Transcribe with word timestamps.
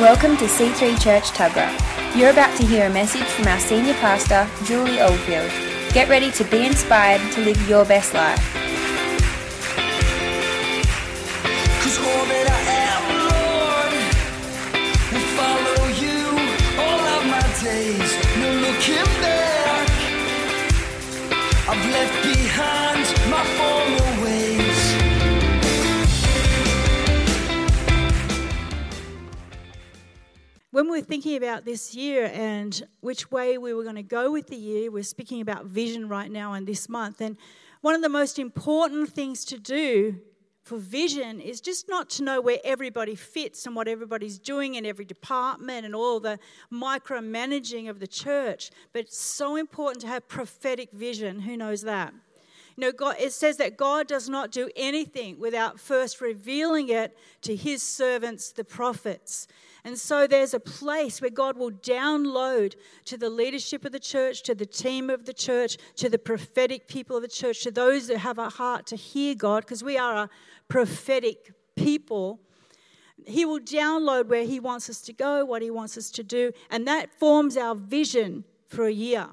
Welcome 0.00 0.36
to 0.36 0.44
C3 0.44 1.00
Church 1.02 1.30
Tuggerah. 1.30 2.14
You're 2.14 2.28
about 2.28 2.54
to 2.58 2.66
hear 2.66 2.86
a 2.86 2.90
message 2.90 3.22
from 3.22 3.46
our 3.46 3.58
senior 3.58 3.94
pastor, 3.94 4.46
Julie 4.66 5.00
Oldfield. 5.00 5.50
Get 5.94 6.10
ready 6.10 6.30
to 6.32 6.44
be 6.44 6.66
inspired 6.66 7.32
to 7.32 7.40
live 7.40 7.66
your 7.66 7.86
best 7.86 8.12
life. 8.12 8.65
When 30.76 30.90
we 30.90 30.98
were 30.98 31.06
thinking 31.06 31.38
about 31.38 31.64
this 31.64 31.94
year 31.94 32.30
and 32.34 32.86
which 33.00 33.30
way 33.30 33.56
we 33.56 33.72
were 33.72 33.82
going 33.82 33.96
to 33.96 34.02
go 34.02 34.30
with 34.30 34.48
the 34.48 34.56
year, 34.56 34.90
we're 34.90 35.04
speaking 35.04 35.40
about 35.40 35.64
vision 35.64 36.06
right 36.06 36.30
now 36.30 36.52
and 36.52 36.66
this 36.66 36.86
month. 36.86 37.22
And 37.22 37.38
one 37.80 37.94
of 37.94 38.02
the 38.02 38.10
most 38.10 38.38
important 38.38 39.08
things 39.08 39.46
to 39.46 39.58
do 39.58 40.20
for 40.60 40.76
vision 40.76 41.40
is 41.40 41.62
just 41.62 41.88
not 41.88 42.10
to 42.10 42.24
know 42.24 42.42
where 42.42 42.58
everybody 42.62 43.14
fits 43.14 43.64
and 43.64 43.74
what 43.74 43.88
everybody's 43.88 44.38
doing 44.38 44.74
in 44.74 44.84
every 44.84 45.06
department 45.06 45.86
and 45.86 45.94
all 45.94 46.20
the 46.20 46.38
micromanaging 46.70 47.88
of 47.88 47.98
the 47.98 48.06
church, 48.06 48.70
but 48.92 49.00
it's 49.00 49.16
so 49.16 49.56
important 49.56 50.02
to 50.02 50.08
have 50.08 50.28
prophetic 50.28 50.92
vision. 50.92 51.40
Who 51.40 51.56
knows 51.56 51.80
that? 51.84 52.12
You 52.76 52.82
know, 52.82 52.92
God, 52.92 53.16
it 53.18 53.32
says 53.32 53.56
that 53.56 53.78
God 53.78 54.06
does 54.06 54.28
not 54.28 54.50
do 54.50 54.68
anything 54.76 55.38
without 55.38 55.80
first 55.80 56.20
revealing 56.20 56.90
it 56.90 57.16
to 57.40 57.56
his 57.56 57.82
servants, 57.82 58.52
the 58.52 58.64
prophets. 58.64 59.48
And 59.86 59.96
so 59.96 60.26
there's 60.26 60.52
a 60.52 60.58
place 60.58 61.20
where 61.20 61.30
God 61.30 61.56
will 61.56 61.70
download 61.70 62.74
to 63.04 63.16
the 63.16 63.30
leadership 63.30 63.84
of 63.84 63.92
the 63.92 64.00
church, 64.00 64.42
to 64.42 64.52
the 64.52 64.66
team 64.66 65.10
of 65.10 65.26
the 65.26 65.32
church, 65.32 65.76
to 65.94 66.08
the 66.10 66.18
prophetic 66.18 66.88
people 66.88 67.14
of 67.14 67.22
the 67.22 67.28
church, 67.28 67.62
to 67.62 67.70
those 67.70 68.08
that 68.08 68.18
have 68.18 68.38
a 68.38 68.48
heart 68.48 68.86
to 68.88 68.96
hear 68.96 69.36
God, 69.36 69.62
because 69.62 69.84
we 69.84 69.96
are 69.96 70.24
a 70.24 70.30
prophetic 70.66 71.52
people. 71.76 72.40
He 73.28 73.44
will 73.44 73.60
download 73.60 74.26
where 74.26 74.44
He 74.44 74.58
wants 74.58 74.90
us 74.90 75.00
to 75.02 75.12
go, 75.12 75.44
what 75.44 75.62
He 75.62 75.70
wants 75.70 75.96
us 75.96 76.10
to 76.10 76.24
do, 76.24 76.50
and 76.68 76.84
that 76.88 77.14
forms 77.14 77.56
our 77.56 77.76
vision 77.76 78.42
for 78.66 78.86
a 78.86 78.92
year. 78.92 79.28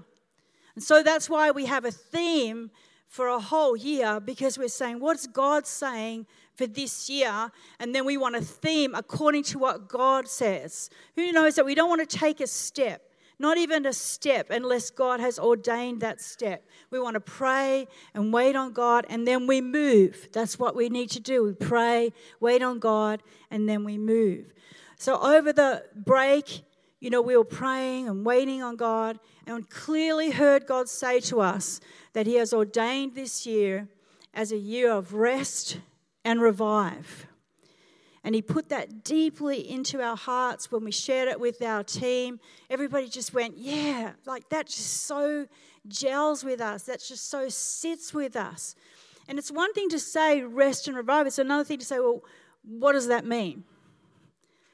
And 0.75 0.83
so 0.83 1.01
that's 1.01 1.31
why 1.31 1.49
we 1.49 1.65
have 1.65 1.83
a 1.83 1.91
theme 1.91 2.69
for 3.07 3.27
a 3.27 3.39
whole 3.39 3.75
year 3.75 4.19
because 4.19 4.59
we're 4.59 4.67
saying, 4.67 4.99
what's 4.99 5.25
God 5.25 5.65
saying 5.65 6.27
for 6.55 6.67
this 6.67 7.09
year? 7.09 7.51
And 7.79 7.93
then 7.93 8.05
we 8.05 8.17
want 8.17 8.35
a 8.35 8.41
theme 8.41 8.95
according 8.95 9.43
to 9.45 9.59
what 9.59 9.87
God 9.87 10.27
says. 10.27 10.89
Who 11.15 11.31
knows 11.31 11.55
that 11.55 11.65
we 11.65 11.75
don't 11.75 11.89
want 11.89 12.07
to 12.07 12.17
take 12.17 12.39
a 12.39 12.47
step, 12.47 13.01
not 13.39 13.57
even 13.57 13.85
a 13.85 13.93
step, 13.93 14.49
unless 14.49 14.89
God 14.89 15.19
has 15.19 15.39
ordained 15.39 16.01
that 16.01 16.21
step. 16.21 16.65
We 16.91 16.99
want 16.99 17.15
to 17.15 17.19
pray 17.19 17.87
and 18.13 18.31
wait 18.33 18.55
on 18.55 18.73
God 18.73 19.05
and 19.09 19.27
then 19.27 19.47
we 19.47 19.61
move. 19.61 20.29
That's 20.31 20.59
what 20.59 20.75
we 20.75 20.89
need 20.89 21.09
to 21.11 21.19
do. 21.19 21.43
We 21.43 21.53
pray, 21.53 22.13
wait 22.39 22.61
on 22.61 22.79
God, 22.79 23.23
and 23.49 23.67
then 23.67 23.83
we 23.83 23.97
move. 23.97 24.53
So 24.97 25.19
over 25.19 25.51
the 25.51 25.83
break, 25.95 26.63
you 26.99 27.09
know, 27.09 27.21
we 27.21 27.35
were 27.35 27.43
praying 27.43 28.07
and 28.07 28.25
waiting 28.25 28.63
on 28.63 28.77
God 28.77 29.19
and 29.45 29.69
clearly 29.69 30.31
heard 30.31 30.65
God 30.65 30.87
say 30.87 31.19
to 31.21 31.41
us 31.41 31.81
that 32.13 32.25
He 32.25 32.35
has 32.35 32.53
ordained 32.53 33.13
this 33.13 33.45
year 33.45 33.89
as 34.33 34.53
a 34.53 34.57
year 34.57 34.89
of 34.89 35.13
rest 35.13 35.79
and 36.25 36.41
revive. 36.41 37.27
And 38.23 38.33
He 38.33 38.41
put 38.41 38.69
that 38.69 39.03
deeply 39.03 39.69
into 39.69 40.01
our 40.01 40.15
hearts 40.15 40.71
when 40.71 40.83
we 40.83 40.91
shared 40.91 41.27
it 41.27 41.39
with 41.39 41.61
our 41.61 41.83
team. 41.83 42.39
Everybody 42.69 43.09
just 43.09 43.33
went, 43.33 43.57
Yeah, 43.57 44.13
like 44.25 44.49
that 44.49 44.67
just 44.67 45.05
so 45.05 45.47
gels 45.87 46.43
with 46.43 46.61
us. 46.61 46.83
That 46.83 47.01
just 47.01 47.29
so 47.29 47.49
sits 47.49 48.13
with 48.13 48.35
us. 48.35 48.75
And 49.27 49.37
it's 49.37 49.51
one 49.51 49.73
thing 49.73 49.89
to 49.89 49.99
say 49.99 50.41
rest 50.41 50.87
and 50.87 50.97
revive, 50.97 51.27
it's 51.27 51.39
another 51.39 51.63
thing 51.63 51.79
to 51.79 51.85
say, 51.85 51.99
Well, 51.99 52.23
what 52.63 52.93
does 52.93 53.07
that 53.07 53.25
mean? 53.25 53.65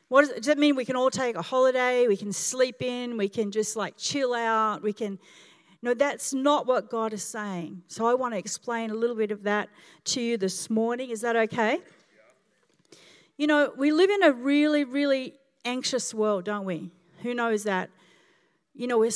What 0.09 0.22
does, 0.22 0.29
does 0.31 0.46
that 0.47 0.57
mean 0.57 0.75
we 0.75 0.85
can 0.85 0.96
all 0.96 1.12
take 1.12 1.35
a 1.35 1.41
holiday? 1.41 2.07
We 2.07 2.18
can 2.18 2.34
sleep 2.34 2.81
in? 2.81 3.16
We 3.16 3.29
can 3.29 3.52
just 3.52 3.75
like 3.75 3.96
chill 3.97 4.34
out? 4.34 4.81
We 4.81 4.94
can. 4.94 5.19
No, 5.81 5.94
that's 5.94 6.34
not 6.34 6.67
what 6.67 6.90
God 6.90 7.13
is 7.13 7.23
saying. 7.23 7.84
So 7.88 8.06
I 8.06 8.13
want 8.13 8.34
to 8.34 8.38
explain 8.38 8.90
a 8.90 8.95
little 8.95 9.16
bit 9.16 9.31
of 9.31 9.44
that 9.44 9.69
to 10.06 10.22
you 10.22 10.38
this 10.38 10.69
morning. 10.69 11.09
Is 11.09 11.22
that 11.22 11.35
okay? 11.35 11.79
You 13.38 13.47
know, 13.47 13.72
we 13.78 13.91
live 13.94 14.09
in 14.09 14.23
a 14.23 14.34
really, 14.34 14.84
really 14.84 15.35
anxious 15.63 16.13
world, 16.13 16.44
don't 16.44 16.66
we? 16.66 16.91
Who 17.22 17.34
knows 17.34 17.63
that? 17.63 17.90
You 18.73 18.88
know, 18.88 19.09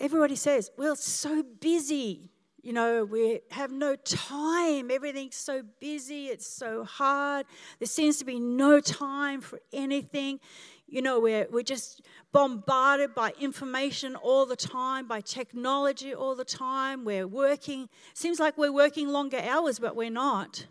everybody 0.00 0.34
says, 0.34 0.70
well, 0.76 0.94
it's 0.94 1.06
so 1.06 1.44
busy. 1.60 2.30
You 2.62 2.72
know, 2.72 3.04
we 3.04 3.40
have 3.50 3.70
no 3.70 3.94
time. 3.96 4.90
Everything's 4.90 5.36
so 5.36 5.62
busy. 5.80 6.26
It's 6.26 6.46
so 6.46 6.84
hard. 6.84 7.46
There 7.78 7.86
seems 7.86 8.18
to 8.18 8.24
be 8.24 8.40
no 8.40 8.80
time 8.80 9.40
for 9.40 9.60
anything. 9.72 10.40
You 10.86 11.00
know, 11.00 11.20
we're, 11.20 11.46
we're 11.50 11.62
just 11.62 12.02
bombarded 12.32 13.14
by 13.14 13.32
information 13.40 14.14
all 14.14 14.44
the 14.44 14.56
time, 14.56 15.08
by 15.08 15.20
technology 15.20 16.14
all 16.14 16.34
the 16.34 16.44
time. 16.44 17.04
We're 17.04 17.26
working, 17.26 17.88
seems 18.12 18.38
like 18.38 18.58
we're 18.58 18.72
working 18.72 19.08
longer 19.08 19.38
hours, 19.38 19.78
but 19.78 19.96
we're 19.96 20.10
not. 20.10 20.66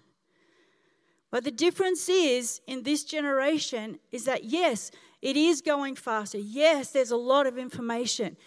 But 1.32 1.46
the 1.46 1.52
difference 1.52 2.10
is 2.10 2.62
in 2.68 2.84
this 2.84 3.04
generation 3.04 4.00
is 4.12 4.26
that 4.26 4.44
yes, 4.44 4.92
it 5.22 5.38
is 5.38 5.62
going 5.62 5.96
faster. 5.96 6.38
Yes, 6.38 6.92
there's 6.92 7.12
a 7.12 7.18
lot 7.18 7.48
of 7.48 7.58
information. 7.58 8.38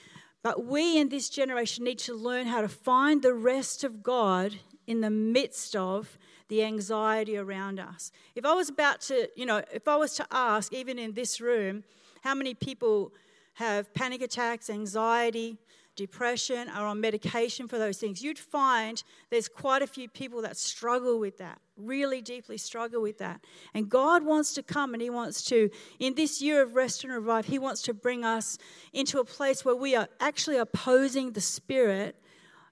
But 0.43 0.67
we 0.67 0.99
in 0.99 1.09
this 1.09 1.31
generation 1.31 1.85
need 1.85 1.99
to 2.01 2.15
learn 2.15 2.47
how 2.47 2.61
to 2.61 2.69
find 2.69 3.23
the 3.23 3.33
rest 3.33 3.83
of 3.83 4.03
God 4.03 4.55
in 4.87 5.01
the 5.01 5.11
midst 5.11 5.75
of 5.75 6.19
the 6.55 6.63
anxiety 6.63 7.37
around 7.37 7.81
us. 7.81 8.13
If 8.37 8.47
I 8.47 8.55
was 8.55 8.69
about 8.69 9.01
to, 9.03 9.29
you 9.35 9.45
know, 9.45 9.63
if 9.73 9.89
I 9.89 9.97
was 9.97 10.15
to 10.15 10.27
ask, 10.31 10.73
even 10.73 11.01
in 11.01 11.13
this 11.13 11.41
room, 11.41 11.83
how 12.23 12.33
many 12.33 12.55
people 12.55 13.13
have 13.55 13.93
panic 13.93 14.23
attacks, 14.23 14.71
anxiety, 14.71 15.59
depression, 15.97 16.69
are 16.69 16.87
on 16.87 17.01
medication 17.01 17.67
for 17.67 17.77
those 17.77 17.99
things, 17.99 18.23
you'd 18.23 18.39
find 18.39 19.03
there's 19.31 19.49
quite 19.49 19.83
a 19.83 19.87
few 19.89 20.09
people 20.09 20.43
that 20.43 20.57
struggle 20.57 21.19
with 21.19 21.39
that, 21.39 21.59
really 21.77 22.21
deeply 22.21 22.57
struggle 22.57 23.03
with 23.03 23.19
that. 23.19 23.41
And 23.75 23.89
God 23.89 24.25
wants 24.25 24.55
to 24.55 24.63
come 24.63 24.95
and 24.95 25.03
He 25.03 25.11
wants 25.11 25.43
to, 25.47 25.71
in 25.99 26.15
this 26.15 26.41
year 26.41 26.63
of 26.63 26.77
rest 26.77 27.03
and 27.03 27.13
revive, 27.13 27.47
He 27.47 27.59
wants 27.59 27.83
to 27.83 27.93
bring 27.93 28.25
us 28.25 28.59
into 28.93 29.19
a 29.19 29.25
place 29.25 29.65
where 29.65 29.75
we 29.75 29.97
are 29.97 30.09
actually 30.21 30.59
opposing 30.59 31.33
the 31.33 31.41
spirit 31.41 32.15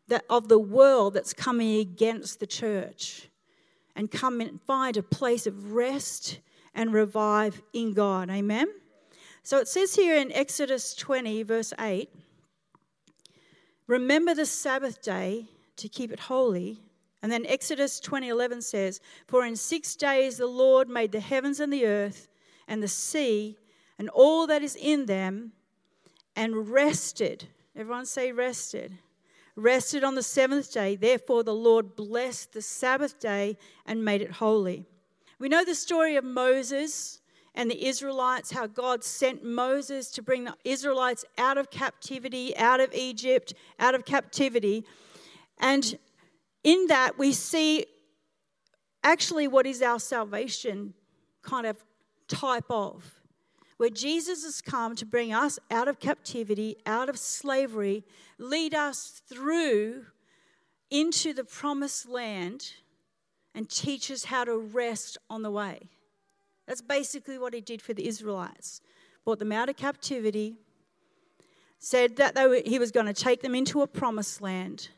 that, 0.07 0.25
of 0.31 0.49
the 0.49 0.59
world 0.61 1.15
that's 1.15 1.33
coming 1.33 1.81
against 1.81 2.39
the 2.39 2.47
church 2.47 3.29
and 3.95 4.11
come 4.11 4.41
and 4.41 4.61
find 4.63 4.97
a 4.97 5.03
place 5.03 5.47
of 5.47 5.73
rest 5.73 6.41
and 6.75 6.93
revive 6.93 7.63
in 7.73 7.93
God. 7.93 8.31
Amen? 8.31 8.69
So 9.43 9.59
it 9.59 9.69
says 9.69 9.95
here 9.95 10.17
in 10.17 10.33
Exodus 10.33 10.95
20, 10.95 11.43
verse 11.43 11.73
8 11.79 12.09
Remember 13.87 14.35
the 14.35 14.47
Sabbath 14.47 15.03
day 15.03 15.49
to 15.77 15.89
keep 15.89 16.13
it 16.13 16.21
holy. 16.21 16.81
And 17.23 17.31
then 17.31 17.45
Exodus 17.47 18.01
20:11 18.01 18.63
says, 18.63 19.01
"For 19.27 19.45
in 19.45 19.57
6 19.57 19.97
days 19.97 20.39
the 20.39 20.47
Lord 20.47 20.89
made 20.89 21.13
the 21.13 21.21
heavens 21.21 21.61
and 21.61 21.73
the 21.73 21.87
earth 21.87 22.29
and 22.67 22.83
the 22.83 22.89
sea 22.89 23.59
and 23.99 24.09
all 24.11 24.47
that 24.47 24.63
is 24.63 24.77
in 24.77 25.07
them 25.07 25.53
and 26.35 26.69
rested." 26.71 27.49
Everyone 27.77 28.07
say 28.07 28.33
rested. 28.33 28.99
Rested 29.55 30.03
on 30.03 30.15
the 30.15 30.23
seventh 30.23 30.73
day. 30.73 30.97
Therefore 30.97 31.43
the 31.43 31.55
Lord 31.55 31.95
blessed 31.95 32.53
the 32.53 32.63
Sabbath 32.63 33.21
day 33.21 33.59
and 33.85 34.05
made 34.05 34.23
it 34.23 34.33
holy. 34.33 34.87
We 35.39 35.49
know 35.49 35.65
the 35.65 35.75
story 35.75 36.17
of 36.17 36.25
Moses 36.25 37.21
and 37.55 37.71
the 37.71 37.87
Israelites, 37.87 38.53
how 38.53 38.67
God 38.67 39.05
sent 39.05 39.45
Moses 39.45 40.11
to 40.13 40.23
bring 40.23 40.45
the 40.45 40.55
Israelites 40.65 41.25
out 41.37 41.59
of 41.59 41.71
captivity, 41.71 42.57
out 42.57 42.81
of 42.81 42.95
Egypt, 42.95 43.53
out 43.79 43.95
of 43.95 44.05
captivity. 44.05 44.87
And 45.59 45.99
in 46.65 46.87
that, 46.87 47.19
we 47.19 47.33
see 47.33 47.85
actually 49.05 49.49
what 49.49 49.67
is 49.67 49.83
our 49.83 49.99
salvation 50.01 50.95
kind 51.43 51.67
of 51.67 51.77
type 52.29 52.71
of. 52.71 53.22
Where 53.77 53.91
Jesus 53.91 54.45
has 54.45 54.61
come 54.61 54.95
to 54.97 55.07
bring 55.07 55.33
us 55.33 55.59
out 55.71 55.89
of 55.89 55.99
captivity, 55.99 56.77
out 56.87 57.09
of 57.09 57.19
slavery, 57.19 58.05
lead 58.39 58.75
us 58.75 59.23
through 59.29 60.07
into 60.91 61.33
the 61.33 61.45
promised 61.45 62.09
land, 62.09 62.75
and 63.55 63.69
teach 63.69 64.11
us 64.11 64.25
how 64.25 64.45
to 64.45 64.59
rest 64.59 65.17
on 65.31 65.43
the 65.43 65.51
way. 65.51 65.89
That's 66.67 66.83
basically 66.83 67.39
what 67.39 67.55
he 67.55 67.61
did 67.61 67.83
for 67.83 67.95
the 67.95 68.07
Israelites. 68.07 68.81
Brought 69.25 69.39
them 69.39 69.53
out 69.53 69.69
of 69.69 69.77
captivity, 69.77 70.57
said 71.79 72.17
that 72.17 72.35
were, 72.35 72.61
he 72.65 72.79
was 72.79 72.91
going 72.91 73.07
to 73.07 73.13
take 73.13 73.43
them 73.43 73.55
into 73.55 73.83
a 73.83 73.87
promised 73.87 74.41
land, 74.41 74.89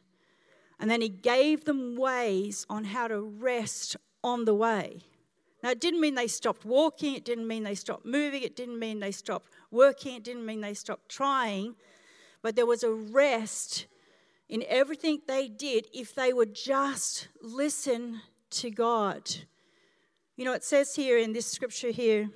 and 0.81 0.91
then 0.91 1.01
he 1.01 1.09
gave 1.09 1.65
them 1.65 1.97
ways 1.97 2.67
on 2.69 2.85
how 2.85 3.07
to 3.07 3.21
rest 3.21 3.97
on 4.23 4.45
the 4.45 4.55
way. 4.55 5.01
Now, 5.65 5.71
it 5.71 5.81
didn't 5.81 6.03
mean 6.03 6.15
they 6.15 6.27
stopped 6.27 6.67
walking, 6.67 7.15
it 7.15 7.25
didn't 7.25 7.49
mean 7.49 7.63
they 7.63 7.75
stopped 7.75 8.05
moving, 8.05 8.43
it 8.43 8.55
didn't 8.55 8.79
mean 8.79 9.01
they 9.01 9.11
stopped 9.11 9.49
working, 9.71 10.15
it 10.15 10.23
didn't 10.23 10.45
mean 10.45 10.61
they 10.61 10.75
stopped 10.75 11.09
trying, 11.09 11.75
but 12.43 12.55
there 12.55 12.67
was 12.67 12.83
a 12.83 12.93
rest 12.93 13.87
in 14.51 14.63
everything 14.69 15.23
they 15.27 15.49
did 15.49 15.87
if 15.95 16.15
they 16.15 16.35
would 16.35 16.55
just 16.55 17.29
listen 17.41 18.21
to 18.51 18.71
God. 18.71 19.37
You 20.37 20.45
know, 20.45 20.53
it 20.53 20.65
says 20.65 20.97
here 20.97 21.17
in 21.17 21.33
this 21.33 21.47
scripture 21.47 21.93
here, 21.93 22.29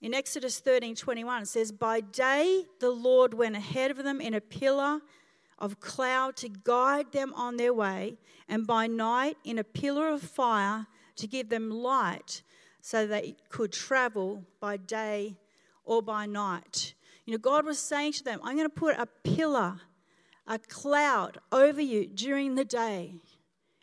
in 0.00 0.14
Exodus 0.14 0.60
13 0.60 0.94
21, 0.94 1.42
it 1.42 1.48
says, 1.48 1.72
By 1.72 1.98
day 1.98 2.62
the 2.78 2.90
Lord 2.90 3.34
went 3.34 3.56
ahead 3.56 3.90
of 3.90 3.96
them 3.96 4.20
in 4.20 4.34
a 4.34 4.40
pillar 4.40 5.00
of 5.58 5.80
cloud 5.80 6.36
to 6.36 6.48
guide 6.48 7.10
them 7.10 7.34
on 7.34 7.56
their 7.56 7.74
way, 7.74 8.18
and 8.48 8.68
by 8.68 8.86
night 8.86 9.36
in 9.42 9.58
a 9.58 9.64
pillar 9.64 10.06
of 10.10 10.22
fire 10.22 10.86
to 11.16 11.26
give 11.26 11.48
them 11.48 11.70
light 11.70 12.44
so 12.80 13.06
they 13.06 13.36
could 13.48 13.72
travel 13.72 14.44
by 14.60 14.76
day 14.76 15.36
or 15.84 16.02
by 16.02 16.26
night. 16.26 16.94
You 17.24 17.32
know, 17.32 17.38
God 17.38 17.64
was 17.64 17.78
saying 17.78 18.12
to 18.12 18.24
them, 18.24 18.40
I'm 18.42 18.56
going 18.56 18.68
to 18.68 18.74
put 18.74 18.96
a 18.98 19.06
pillar, 19.06 19.80
a 20.46 20.58
cloud 20.58 21.38
over 21.52 21.80
you 21.80 22.06
during 22.06 22.54
the 22.54 22.64
day. 22.64 23.14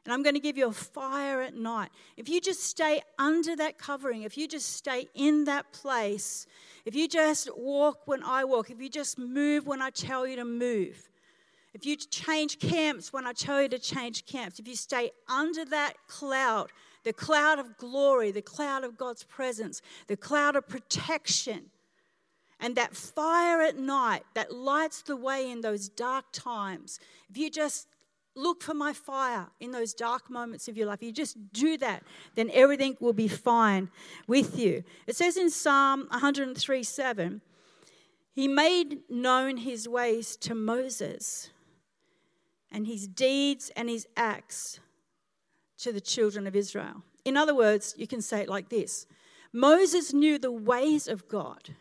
And 0.06 0.14
I'm 0.14 0.22
going 0.22 0.36
to 0.36 0.40
give 0.40 0.56
you 0.56 0.68
a 0.68 0.72
fire 0.72 1.42
at 1.42 1.56
night. 1.56 1.90
If 2.16 2.30
you 2.30 2.40
just 2.40 2.64
stay 2.64 3.02
under 3.18 3.56
that 3.56 3.80
covering, 3.80 4.22
if 4.22 4.38
you 4.38 4.48
just 4.48 4.74
stay 4.74 5.08
in 5.16 5.46
that 5.46 5.74
place, 5.74 6.46
if 6.86 6.94
you 6.94 7.08
just 7.08 7.50
walk 7.58 8.02
when 8.06 8.22
I 8.24 8.44
walk, 8.44 8.70
if 8.70 8.80
you 8.80 8.90
just 8.90 9.18
move 9.18 9.66
when 9.66 9.82
I 9.82 9.90
tell 9.90 10.28
you 10.28 10.36
to 10.36 10.46
move, 10.46 11.10
if 11.74 11.86
you 11.86 11.98
change 11.98 12.60
camps 12.60 13.12
when 13.12 13.26
I 13.26 13.34
tell 13.34 13.62
you 13.62 13.68
to 13.70 13.80
change 13.80 14.26
camps, 14.28 14.60
if 14.60 14.68
you 14.68 14.76
stay 14.76 15.12
under 15.28 15.66
that 15.66 15.96
cloud, 16.08 16.72
the 17.06 17.14
cloud 17.14 17.60
of 17.60 17.78
glory, 17.78 18.32
the 18.32 18.42
cloud 18.42 18.84
of 18.84 18.98
God's 18.98 19.24
presence, 19.24 19.82
the 20.08 20.18
cloud 20.18 20.58
of 20.58 20.68
protection, 20.68 21.68
and 22.60 22.76
that 22.76 22.96
fire 22.96 23.62
at 23.62 23.78
night 23.78 24.24
that 24.34 24.52
lights 24.52 25.04
the 25.04 25.16
way 25.16 25.50
in 25.50 25.62
those 25.62 25.88
dark 25.88 26.26
times, 26.34 27.00
if 27.30 27.38
you 27.38 27.50
just 27.50 27.88
look 28.36 28.62
for 28.62 28.74
my 28.74 28.92
fire 28.92 29.48
in 29.60 29.72
those 29.72 29.94
dark 29.94 30.30
moments 30.30 30.68
of 30.68 30.76
your 30.76 30.88
life, 30.88 31.02
you 31.04 31.12
just 31.12 31.38
do 31.54 31.78
that, 31.78 32.04
then 32.34 32.50
everything 32.52 32.98
will 33.00 33.14
be 33.14 33.28
fine 33.28 33.90
with 34.28 34.58
you. 34.58 34.84
It 35.06 35.16
says 35.16 35.38
in 35.38 35.50
Psalm 35.50 36.08
103 36.10 36.84
7, 36.84 37.42
He 38.34 38.48
made 38.48 39.00
known 39.10 39.58
His 39.58 39.88
ways 39.88 40.36
to 40.38 40.56
Moses, 40.56 41.52
and 42.72 42.88
His 42.88 43.08
deeds 43.08 43.72
and 43.76 43.90
His 43.90 44.08
acts 44.18 44.80
to 45.80 45.92
the 45.92 46.02
children 46.02 46.48
of 46.48 46.56
Israel. 46.56 47.04
In 47.24 47.38
other 47.38 47.56
words, 47.56 47.96
you 47.98 48.08
can 48.08 48.22
say 48.22 48.42
it 48.42 48.50
like 48.50 48.70
this 48.70 49.08
Moses 49.52 50.14
knew 50.14 50.38
the 50.38 50.52
ways 50.52 51.08
of 51.08 51.28
God, 51.28 51.76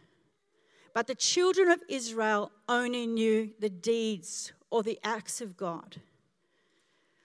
but 0.95 1.07
the 1.07 1.15
children 1.15 1.71
of 1.71 1.83
Israel 1.89 2.53
only 2.69 3.07
knew 3.07 3.51
the 3.59 3.71
deeds 3.71 4.53
or 4.71 4.83
the 4.83 4.99
acts 5.05 5.41
of 5.41 5.57
God. 5.57 6.01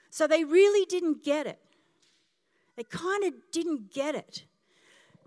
So 0.09 0.27
they 0.27 0.43
really 0.43 0.85
didn't 0.85 1.23
get 1.23 1.47
it. 1.47 1.59
They 2.75 2.83
kind 2.83 3.23
of 3.23 3.33
didn't 3.51 3.93
get 3.93 4.15
it. 4.15 4.43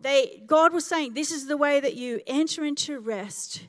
They, 0.01 0.43
God 0.47 0.73
was 0.73 0.87
saying, 0.87 1.15
This 1.15 1.31
is 1.31 1.47
the 1.47 1.57
way 1.57 1.81
that 1.81 1.95
you 1.95 2.21
enter 2.27 2.65
into 2.65 2.99
rest 2.99 3.67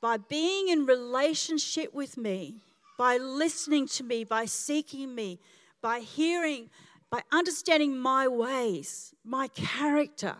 by 0.00 0.16
being 0.16 0.68
in 0.68 0.86
relationship 0.86 1.94
with 1.94 2.16
me, 2.16 2.62
by 2.98 3.16
listening 3.16 3.86
to 3.88 4.02
me, 4.02 4.24
by 4.24 4.46
seeking 4.46 5.14
me, 5.14 5.38
by 5.80 6.00
hearing 6.00 6.70
by 7.10 7.22
understanding 7.32 7.98
my 7.98 8.28
ways, 8.28 9.14
my 9.24 9.48
character, 9.48 10.36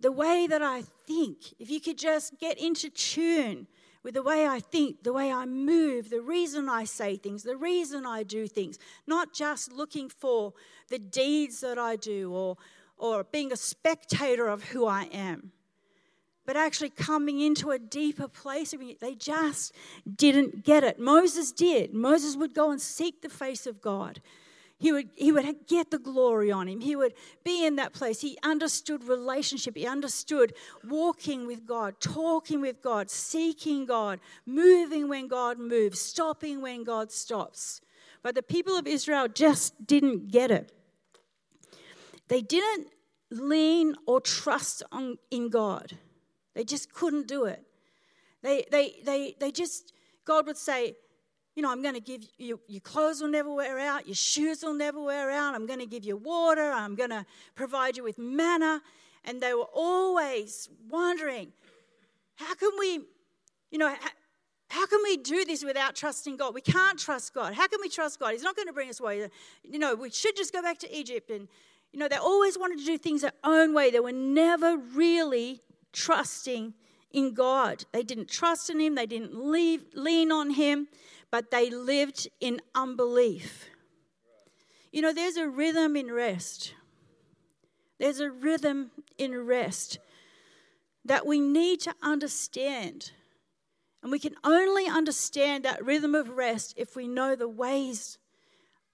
the 0.00 0.12
way 0.12 0.46
that 0.46 0.62
I 0.62 0.82
think, 1.06 1.54
if 1.58 1.70
you 1.70 1.80
could 1.80 1.98
just 1.98 2.38
get 2.38 2.58
into 2.58 2.88
tune 2.90 3.66
with 4.02 4.14
the 4.14 4.22
way 4.22 4.46
I 4.46 4.60
think, 4.60 5.02
the 5.02 5.12
way 5.12 5.32
I 5.32 5.46
move, 5.46 6.10
the 6.10 6.20
reason 6.20 6.68
I 6.68 6.84
say 6.84 7.16
things, 7.16 7.42
the 7.42 7.56
reason 7.56 8.04
I 8.04 8.22
do 8.22 8.46
things, 8.46 8.78
not 9.06 9.32
just 9.32 9.72
looking 9.72 10.08
for 10.08 10.52
the 10.88 10.98
deeds 10.98 11.60
that 11.60 11.78
I 11.78 11.96
do 11.96 12.32
or, 12.32 12.56
or 12.98 13.24
being 13.24 13.52
a 13.52 13.56
spectator 13.56 14.46
of 14.46 14.64
who 14.64 14.86
I 14.86 15.04
am, 15.04 15.52
but 16.46 16.56
actually 16.56 16.90
coming 16.90 17.40
into 17.40 17.70
a 17.70 17.78
deeper 17.78 18.28
place. 18.28 18.74
They 19.00 19.14
just 19.14 19.72
didn't 20.16 20.64
get 20.64 20.84
it. 20.84 20.98
Moses 20.98 21.52
did. 21.52 21.94
Moses 21.94 22.36
would 22.36 22.54
go 22.54 22.70
and 22.70 22.80
seek 22.80 23.22
the 23.22 23.30
face 23.30 23.66
of 23.66 23.80
God. 23.80 24.20
He 24.84 24.92
would, 24.92 25.08
he 25.14 25.32
would 25.32 25.66
get 25.66 25.90
the 25.90 25.98
glory 25.98 26.52
on 26.52 26.68
him. 26.68 26.82
He 26.82 26.94
would 26.94 27.14
be 27.42 27.64
in 27.64 27.76
that 27.76 27.94
place. 27.94 28.20
He 28.20 28.36
understood 28.42 29.02
relationship. 29.04 29.78
He 29.78 29.86
understood 29.86 30.52
walking 30.86 31.46
with 31.46 31.64
God, 31.64 31.98
talking 32.00 32.60
with 32.60 32.82
God, 32.82 33.10
seeking 33.10 33.86
God, 33.86 34.20
moving 34.44 35.08
when 35.08 35.26
God 35.26 35.58
moves, 35.58 36.02
stopping 36.02 36.60
when 36.60 36.84
God 36.84 37.10
stops. 37.10 37.80
But 38.22 38.34
the 38.34 38.42
people 38.42 38.76
of 38.76 38.86
Israel 38.86 39.26
just 39.26 39.86
didn't 39.86 40.30
get 40.30 40.50
it. 40.50 40.70
They 42.28 42.42
didn't 42.42 42.88
lean 43.30 43.94
or 44.06 44.20
trust 44.20 44.82
on, 44.92 45.16
in 45.30 45.48
God. 45.48 45.96
They 46.54 46.64
just 46.64 46.92
couldn't 46.92 47.26
do 47.26 47.46
it. 47.46 47.64
They, 48.42 48.66
they, 48.70 48.96
they, 49.02 49.34
they 49.40 49.50
just, 49.50 49.94
God 50.26 50.46
would 50.46 50.58
say, 50.58 50.96
you 51.54 51.62
know, 51.62 51.70
I'm 51.70 51.82
going 51.82 51.94
to 51.94 52.00
give 52.00 52.22
you, 52.36 52.58
your 52.66 52.80
clothes 52.80 53.20
will 53.20 53.28
never 53.28 53.52
wear 53.52 53.78
out, 53.78 54.06
your 54.06 54.16
shoes 54.16 54.62
will 54.62 54.74
never 54.74 55.00
wear 55.00 55.30
out, 55.30 55.54
I'm 55.54 55.66
going 55.66 55.78
to 55.78 55.86
give 55.86 56.04
you 56.04 56.16
water, 56.16 56.70
I'm 56.70 56.94
going 56.94 57.10
to 57.10 57.24
provide 57.54 57.96
you 57.96 58.02
with 58.02 58.18
manna. 58.18 58.82
And 59.24 59.40
they 59.40 59.54
were 59.54 59.68
always 59.72 60.68
wondering, 60.90 61.52
how 62.36 62.54
can 62.54 62.70
we, 62.78 63.00
you 63.70 63.78
know, 63.78 63.94
how, 64.68 64.86
can 64.86 65.00
we 65.02 65.16
do 65.16 65.44
this 65.44 65.64
without 65.64 65.94
trusting 65.94 66.36
God? 66.36 66.54
We 66.54 66.60
can't 66.60 66.98
trust 66.98 67.32
God. 67.32 67.54
How 67.54 67.66
can 67.68 67.78
we 67.80 67.88
trust 67.88 68.18
God? 68.18 68.32
He's 68.32 68.42
not 68.42 68.56
going 68.56 68.66
to 68.66 68.72
bring 68.72 68.90
us 68.90 69.00
away. 69.00 69.28
You 69.62 69.78
know, 69.78 69.94
we 69.94 70.10
should 70.10 70.36
just 70.36 70.52
go 70.52 70.60
back 70.60 70.78
to 70.78 70.94
Egypt. 70.94 71.30
And, 71.30 71.48
you 71.92 71.98
know, 71.98 72.08
they 72.08 72.16
always 72.16 72.58
wanted 72.58 72.78
to 72.80 72.84
do 72.84 72.98
things 72.98 73.22
their 73.22 73.32
own 73.44 73.72
way. 73.72 73.90
They 73.90 74.00
were 74.00 74.12
never 74.12 74.76
really 74.76 75.62
trusting 75.92 76.74
in 77.12 77.32
God. 77.32 77.84
They 77.92 78.02
didn't 78.02 78.28
trust 78.28 78.68
in 78.68 78.80
Him, 78.80 78.96
they 78.96 79.06
didn't 79.06 79.34
leave, 79.34 79.84
lean 79.94 80.32
on 80.32 80.50
Him 80.50 80.88
but 81.34 81.50
they 81.50 81.68
lived 81.68 82.28
in 82.38 82.60
unbelief. 82.76 83.68
You 84.92 85.02
know, 85.02 85.12
there's 85.12 85.36
a 85.36 85.48
rhythm 85.48 85.96
in 85.96 86.12
rest. 86.12 86.74
There's 87.98 88.20
a 88.20 88.30
rhythm 88.30 88.92
in 89.18 89.44
rest 89.44 89.98
that 91.04 91.26
we 91.26 91.40
need 91.40 91.80
to 91.80 91.94
understand. 92.00 93.10
And 94.00 94.12
we 94.12 94.20
can 94.20 94.36
only 94.44 94.86
understand 94.86 95.64
that 95.64 95.84
rhythm 95.84 96.14
of 96.14 96.28
rest 96.28 96.72
if 96.76 96.94
we 96.94 97.08
know 97.08 97.34
the 97.34 97.48
ways 97.48 98.16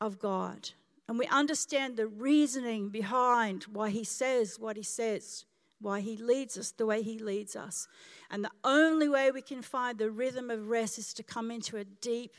of 0.01 0.19
God 0.19 0.71
and 1.09 1.19
we 1.19 1.27
understand 1.27 1.99
the 1.99 2.07
reasoning 2.07 2.89
behind 2.89 3.65
why 3.65 3.91
He 3.91 4.03
says 4.03 4.59
what 4.59 4.79
He 4.79 4.83
says 4.83 5.45
why 5.81 6.01
He 6.01 6.17
leads 6.17 6.59
us 6.59 6.73
the 6.73 6.87
way 6.87 7.03
He 7.03 7.19
leads 7.19 7.57
us. 7.57 7.89
And 8.31 8.45
the 8.45 8.51
only 8.65 9.09
way 9.09 9.31
we 9.31 9.43
can 9.43 9.63
find 9.63 9.99
the 9.99 10.11
rhythm 10.11 10.51
of 10.51 10.69
rest 10.69 10.99
is 10.99 11.13
to 11.15 11.23
come 11.23 11.51
into 11.51 11.77
a 11.77 11.85
deep, 11.85 12.35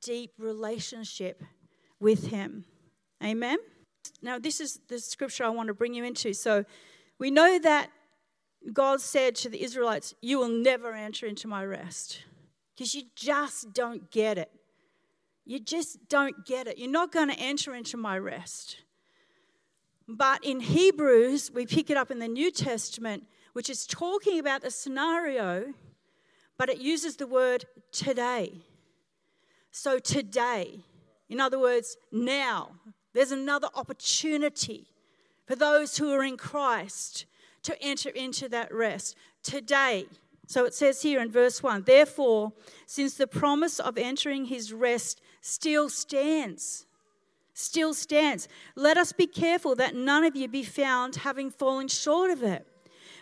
deep 0.00 0.32
relationship 0.38 1.42
with 1.98 2.28
Him. 2.28 2.64
Amen? 3.22 3.58
Now, 4.22 4.38
this 4.38 4.60
is 4.60 4.80
the 4.88 4.98
scripture 4.98 5.44
I 5.44 5.50
want 5.50 5.68
to 5.68 5.74
bring 5.74 5.94
you 5.94 6.04
into. 6.04 6.32
So, 6.32 6.64
we 7.18 7.30
know 7.30 7.58
that 7.58 7.90
God 8.72 9.00
said 9.00 9.34
to 9.36 9.48
the 9.48 9.62
Israelites, 9.62 10.14
You 10.22 10.38
will 10.38 10.48
never 10.48 10.92
enter 10.92 11.26
into 11.26 11.48
my 11.48 11.64
rest 11.64 12.22
because 12.74 12.94
you 12.94 13.02
just 13.14 13.72
don't 13.72 14.10
get 14.10 14.38
it. 14.38 14.50
You 15.44 15.58
just 15.58 16.08
don't 16.08 16.46
get 16.46 16.66
it. 16.66 16.78
You're 16.78 16.90
not 16.90 17.12
going 17.12 17.28
to 17.28 17.38
enter 17.38 17.74
into 17.74 17.96
my 17.96 18.18
rest. 18.18 18.78
But 20.16 20.44
in 20.44 20.58
Hebrews, 20.58 21.52
we 21.54 21.66
pick 21.66 21.88
it 21.88 21.96
up 21.96 22.10
in 22.10 22.18
the 22.18 22.26
New 22.26 22.50
Testament, 22.50 23.28
which 23.52 23.70
is 23.70 23.86
talking 23.86 24.40
about 24.40 24.62
the 24.62 24.70
scenario, 24.70 25.72
but 26.58 26.68
it 26.68 26.78
uses 26.78 27.16
the 27.16 27.28
word 27.28 27.64
today. 27.92 28.54
So, 29.70 30.00
today, 30.00 30.80
in 31.28 31.38
other 31.38 31.60
words, 31.60 31.96
now, 32.10 32.72
there's 33.14 33.30
another 33.30 33.68
opportunity 33.76 34.88
for 35.46 35.54
those 35.54 35.96
who 35.96 36.12
are 36.12 36.24
in 36.24 36.36
Christ 36.36 37.26
to 37.62 37.80
enter 37.80 38.08
into 38.08 38.48
that 38.48 38.74
rest. 38.74 39.16
Today, 39.44 40.06
so 40.48 40.64
it 40.64 40.74
says 40.74 41.02
here 41.02 41.20
in 41.20 41.30
verse 41.30 41.62
1 41.62 41.84
Therefore, 41.84 42.52
since 42.84 43.14
the 43.14 43.28
promise 43.28 43.78
of 43.78 43.96
entering 43.96 44.46
his 44.46 44.72
rest 44.72 45.20
still 45.40 45.88
stands, 45.88 46.86
still 47.54 47.94
stands. 47.94 48.48
Let 48.74 48.96
us 48.96 49.12
be 49.12 49.26
careful 49.26 49.74
that 49.76 49.94
none 49.94 50.24
of 50.24 50.36
you 50.36 50.48
be 50.48 50.62
found 50.62 51.16
having 51.16 51.50
fallen 51.50 51.88
short 51.88 52.30
of 52.30 52.42
it. 52.42 52.66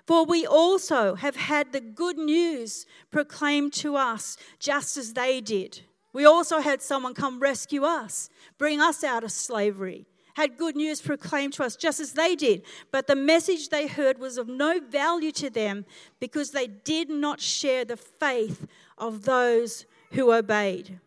For 0.06 0.24
we 0.24 0.46
also 0.46 1.16
have 1.16 1.36
had 1.36 1.72
the 1.72 1.80
good 1.80 2.16
news 2.16 2.86
proclaimed 3.10 3.74
to 3.74 3.96
us 3.96 4.38
just 4.58 4.96
as 4.96 5.12
they 5.12 5.40
did. 5.40 5.82
We 6.12 6.24
also 6.24 6.60
had 6.60 6.80
someone 6.80 7.12
come 7.12 7.40
rescue 7.40 7.84
us, 7.84 8.30
bring 8.56 8.80
us 8.80 9.04
out 9.04 9.22
of 9.22 9.32
slavery, 9.32 10.06
had 10.34 10.56
good 10.56 10.76
news 10.76 11.02
proclaimed 11.02 11.52
to 11.54 11.64
us, 11.64 11.76
just 11.76 12.00
as 12.00 12.14
they 12.14 12.34
did. 12.34 12.62
But 12.90 13.06
the 13.06 13.16
message 13.16 13.68
they 13.68 13.86
heard 13.86 14.18
was 14.18 14.38
of 14.38 14.48
no 14.48 14.80
value 14.80 15.32
to 15.32 15.50
them 15.50 15.84
because 16.20 16.52
they 16.52 16.68
did 16.68 17.10
not 17.10 17.40
share 17.40 17.84
the 17.84 17.96
faith 17.96 18.66
of 18.96 19.24
those 19.24 19.84
who 20.12 20.32
obeyed. 20.32 21.00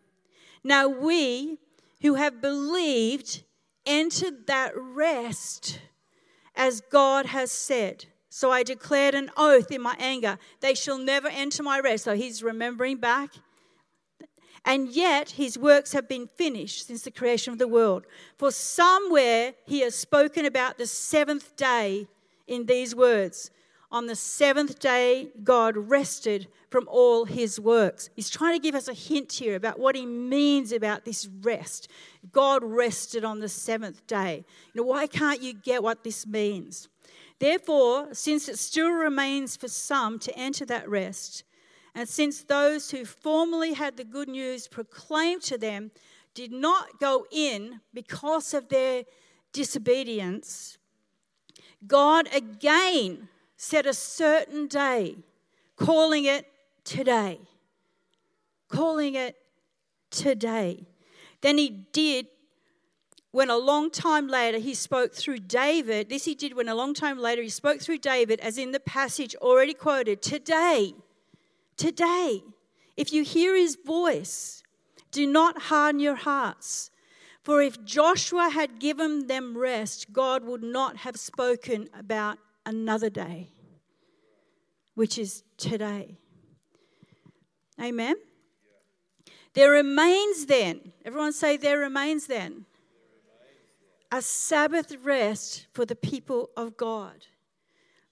Now 0.62 0.86
we 0.86 1.58
who 2.02 2.14
have 2.14 2.40
believed 2.40 3.44
entered 3.86 4.46
that 4.46 4.72
rest 4.76 5.80
as 6.54 6.80
God 6.80 7.26
has 7.26 7.50
said. 7.50 8.04
So 8.28 8.50
I 8.50 8.62
declared 8.62 9.14
an 9.14 9.30
oath 9.36 9.70
in 9.70 9.80
my 9.80 9.94
anger, 9.98 10.38
they 10.60 10.74
shall 10.74 10.98
never 10.98 11.28
enter 11.28 11.62
my 11.62 11.80
rest. 11.80 12.04
So 12.04 12.14
he's 12.14 12.42
remembering 12.42 12.98
back. 12.98 13.30
And 14.64 14.88
yet 14.88 15.30
his 15.30 15.58
works 15.58 15.92
have 15.92 16.08
been 16.08 16.28
finished 16.36 16.86
since 16.86 17.02
the 17.02 17.10
creation 17.10 17.52
of 17.52 17.58
the 17.58 17.66
world. 17.66 18.06
For 18.38 18.52
somewhere 18.52 19.54
he 19.66 19.80
has 19.80 19.94
spoken 19.94 20.44
about 20.44 20.78
the 20.78 20.86
seventh 20.86 21.56
day 21.56 22.06
in 22.46 22.66
these 22.66 22.94
words 22.94 23.50
On 23.92 24.06
the 24.06 24.16
seventh 24.16 24.78
day, 24.78 25.28
God 25.44 25.76
rested 25.76 26.48
from 26.70 26.88
all 26.88 27.26
his 27.26 27.60
works. 27.60 28.08
He's 28.16 28.30
trying 28.30 28.58
to 28.58 28.62
give 28.62 28.74
us 28.74 28.88
a 28.88 28.94
hint 28.94 29.30
here 29.34 29.54
about 29.54 29.78
what 29.78 29.94
he 29.94 30.06
means 30.06 30.72
about 30.72 31.04
this 31.04 31.28
rest. 31.42 31.88
God 32.32 32.64
rested 32.64 33.22
on 33.22 33.40
the 33.40 33.50
seventh 33.50 34.06
day. 34.06 34.46
You 34.72 34.80
know, 34.80 34.86
why 34.86 35.06
can't 35.06 35.42
you 35.42 35.52
get 35.52 35.82
what 35.82 36.04
this 36.04 36.26
means? 36.26 36.88
Therefore, 37.38 38.14
since 38.14 38.48
it 38.48 38.58
still 38.58 38.90
remains 38.90 39.56
for 39.56 39.68
some 39.68 40.18
to 40.20 40.34
enter 40.38 40.64
that 40.64 40.88
rest, 40.88 41.44
and 41.94 42.08
since 42.08 42.42
those 42.42 42.92
who 42.92 43.04
formerly 43.04 43.74
had 43.74 43.98
the 43.98 44.04
good 44.04 44.28
news 44.30 44.68
proclaimed 44.68 45.42
to 45.42 45.58
them 45.58 45.90
did 46.32 46.50
not 46.50 46.98
go 46.98 47.26
in 47.30 47.80
because 47.92 48.54
of 48.54 48.70
their 48.70 49.04
disobedience, 49.52 50.78
God 51.86 52.26
again 52.34 53.28
set 53.62 53.86
a 53.86 53.94
certain 53.94 54.66
day, 54.66 55.14
calling 55.76 56.24
it 56.24 56.44
today. 56.82 57.38
Calling 58.68 59.14
it 59.14 59.36
today. 60.10 60.84
Then 61.42 61.58
he 61.58 61.68
did 61.92 62.26
when 63.30 63.50
a 63.50 63.56
long 63.56 63.88
time 63.88 64.26
later 64.26 64.58
he 64.58 64.74
spoke 64.74 65.14
through 65.14 65.38
David, 65.38 66.08
this 66.08 66.24
he 66.24 66.34
did 66.34 66.54
when 66.56 66.68
a 66.68 66.74
long 66.74 66.92
time 66.92 67.18
later 67.18 67.40
he 67.40 67.48
spoke 67.48 67.80
through 67.80 67.98
David, 67.98 68.40
as 68.40 68.58
in 68.58 68.72
the 68.72 68.80
passage 68.80 69.36
already 69.36 69.74
quoted, 69.74 70.22
today, 70.22 70.92
today, 71.76 72.42
if 72.96 73.12
you 73.12 73.22
hear 73.22 73.54
his 73.54 73.78
voice, 73.86 74.64
do 75.12 75.24
not 75.24 75.62
harden 75.62 76.00
your 76.00 76.16
hearts. 76.16 76.90
For 77.44 77.62
if 77.62 77.84
Joshua 77.84 78.50
had 78.50 78.80
given 78.80 79.28
them 79.28 79.56
rest, 79.56 80.12
God 80.12 80.42
would 80.42 80.64
not 80.64 80.96
have 80.98 81.16
spoken 81.16 81.88
about 81.96 82.38
another 82.64 83.10
day, 83.10 83.51
which 84.94 85.18
is 85.18 85.42
today. 85.56 86.18
Amen? 87.80 88.16
There 89.54 89.70
remains 89.70 90.46
then, 90.46 90.92
everyone 91.04 91.32
say, 91.32 91.56
there 91.56 91.78
remains 91.78 92.26
then 92.26 92.66
a 94.12 94.20
Sabbath 94.20 94.94
rest 95.02 95.66
for 95.72 95.86
the 95.86 95.96
people 95.96 96.50
of 96.54 96.76
God. 96.76 97.26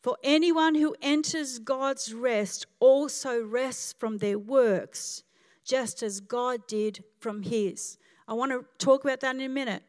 For 0.03 0.17
anyone 0.25 0.75
who 0.75 0.97
enters 1.03 1.59
God's 1.59 2.15
rest 2.15 2.67
also 2.81 3.43
rests 3.43 3.93
from 3.93 4.17
their 4.17 4.39
works, 4.39 5.25
just 5.63 6.03
as 6.03 6.21
God 6.21 6.67
did 6.67 7.05
from 7.19 7.43
his. 7.43 7.99
I 8.27 8.33
want 8.33 8.51
to 8.51 8.65
talk 8.79 9.05
about 9.05 9.21
that 9.21 9.35
in 9.35 9.43
a 9.43 9.49
minute. 9.49 9.83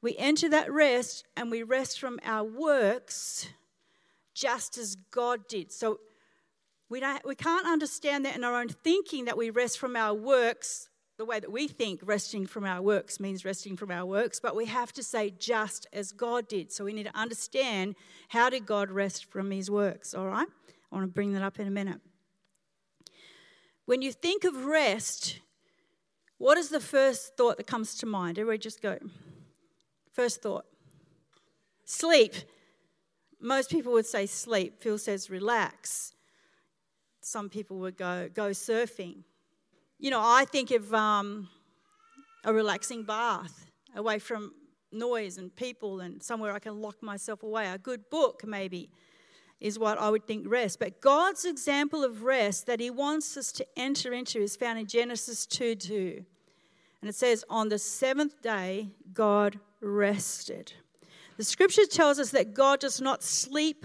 We 0.00 0.16
enter 0.16 0.48
that 0.48 0.72
rest 0.72 1.24
and 1.36 1.50
we 1.50 1.64
rest 1.64 1.98
from 1.98 2.20
our 2.24 2.44
works, 2.44 3.48
just 4.32 4.78
as 4.78 4.94
God 5.10 5.48
did. 5.48 5.72
So 5.72 5.98
we, 6.88 7.00
don't, 7.00 7.24
we 7.26 7.34
can't 7.34 7.66
understand 7.66 8.24
that 8.24 8.36
in 8.36 8.44
our 8.44 8.54
own 8.54 8.68
thinking 8.68 9.26
that 9.26 9.36
we 9.36 9.50
rest 9.50 9.78
from 9.78 9.96
our 9.96 10.14
works 10.14 10.88
the 11.18 11.24
way 11.24 11.40
that 11.40 11.50
we 11.50 11.66
think 11.66 12.00
resting 12.04 12.46
from 12.46 12.64
our 12.64 12.80
works 12.80 13.18
means 13.18 13.44
resting 13.44 13.76
from 13.76 13.90
our 13.90 14.06
works, 14.06 14.38
but 14.38 14.54
we 14.54 14.66
have 14.66 14.92
to 14.92 15.02
say 15.02 15.30
just 15.30 15.86
as 15.92 16.12
God 16.12 16.46
did. 16.46 16.70
So 16.70 16.84
we 16.84 16.92
need 16.92 17.06
to 17.06 17.18
understand 17.18 17.96
how 18.28 18.48
did 18.48 18.66
God 18.66 18.88
rest 18.88 19.24
from 19.24 19.50
his 19.50 19.68
works, 19.68 20.14
all 20.14 20.28
right? 20.28 20.46
I 20.46 20.94
want 20.94 21.04
to 21.04 21.12
bring 21.12 21.32
that 21.32 21.42
up 21.42 21.58
in 21.58 21.66
a 21.66 21.72
minute. 21.72 22.00
When 23.84 24.00
you 24.00 24.12
think 24.12 24.44
of 24.44 24.64
rest, 24.64 25.40
what 26.38 26.56
is 26.56 26.68
the 26.68 26.80
first 26.80 27.36
thought 27.36 27.56
that 27.56 27.66
comes 27.66 27.96
to 27.96 28.06
mind? 28.06 28.38
Everybody 28.38 28.58
just 28.58 28.80
go. 28.80 28.98
First 30.12 30.40
thought. 30.40 30.66
Sleep. 31.84 32.34
Most 33.40 33.70
people 33.70 33.92
would 33.92 34.06
say 34.06 34.26
sleep. 34.26 34.80
Phil 34.80 34.98
says 34.98 35.30
relax. 35.30 36.12
Some 37.28 37.48
people 37.48 37.78
would 37.78 37.96
go 37.96 38.28
go 38.32 38.50
surfing 38.50 39.24
you 40.00 40.12
know, 40.12 40.20
I 40.22 40.44
think 40.44 40.70
of 40.70 40.94
um, 40.94 41.48
a 42.44 42.54
relaxing 42.54 43.02
bath 43.02 43.66
away 43.96 44.20
from 44.20 44.54
noise 44.92 45.38
and 45.38 45.54
people 45.54 46.00
and 46.00 46.22
somewhere 46.22 46.52
I 46.52 46.60
can 46.60 46.80
lock 46.80 47.02
myself 47.02 47.42
away. 47.42 47.66
A 47.66 47.78
good 47.78 48.08
book, 48.08 48.44
maybe, 48.46 48.90
is 49.60 49.76
what 49.76 49.98
I 49.98 50.08
would 50.08 50.24
think 50.24 50.48
rest. 50.48 50.78
But 50.78 51.00
God's 51.00 51.44
example 51.44 52.04
of 52.04 52.22
rest 52.22 52.66
that 52.66 52.78
He 52.78 52.90
wants 52.90 53.36
us 53.36 53.50
to 53.52 53.66
enter 53.76 54.12
into 54.12 54.40
is 54.40 54.54
found 54.54 54.78
in 54.78 54.86
Genesis 54.86 55.46
2 55.46 55.74
2. 55.74 56.24
And 57.00 57.08
it 57.08 57.16
says, 57.16 57.44
On 57.50 57.68
the 57.68 57.78
seventh 57.78 58.40
day, 58.40 58.90
God 59.12 59.58
rested. 59.80 60.72
The 61.38 61.44
scripture 61.44 61.86
tells 61.86 62.20
us 62.20 62.30
that 62.30 62.54
God 62.54 62.78
does 62.78 63.00
not 63.00 63.24
sleep 63.24 63.84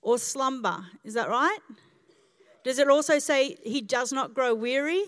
or 0.00 0.18
slumber. 0.18 0.86
Is 1.04 1.12
that 1.12 1.28
right? 1.28 1.58
Does 2.66 2.80
it 2.80 2.88
also 2.88 3.20
say 3.20 3.56
He 3.62 3.80
does 3.80 4.12
not 4.12 4.34
grow 4.34 4.52
weary? 4.52 5.04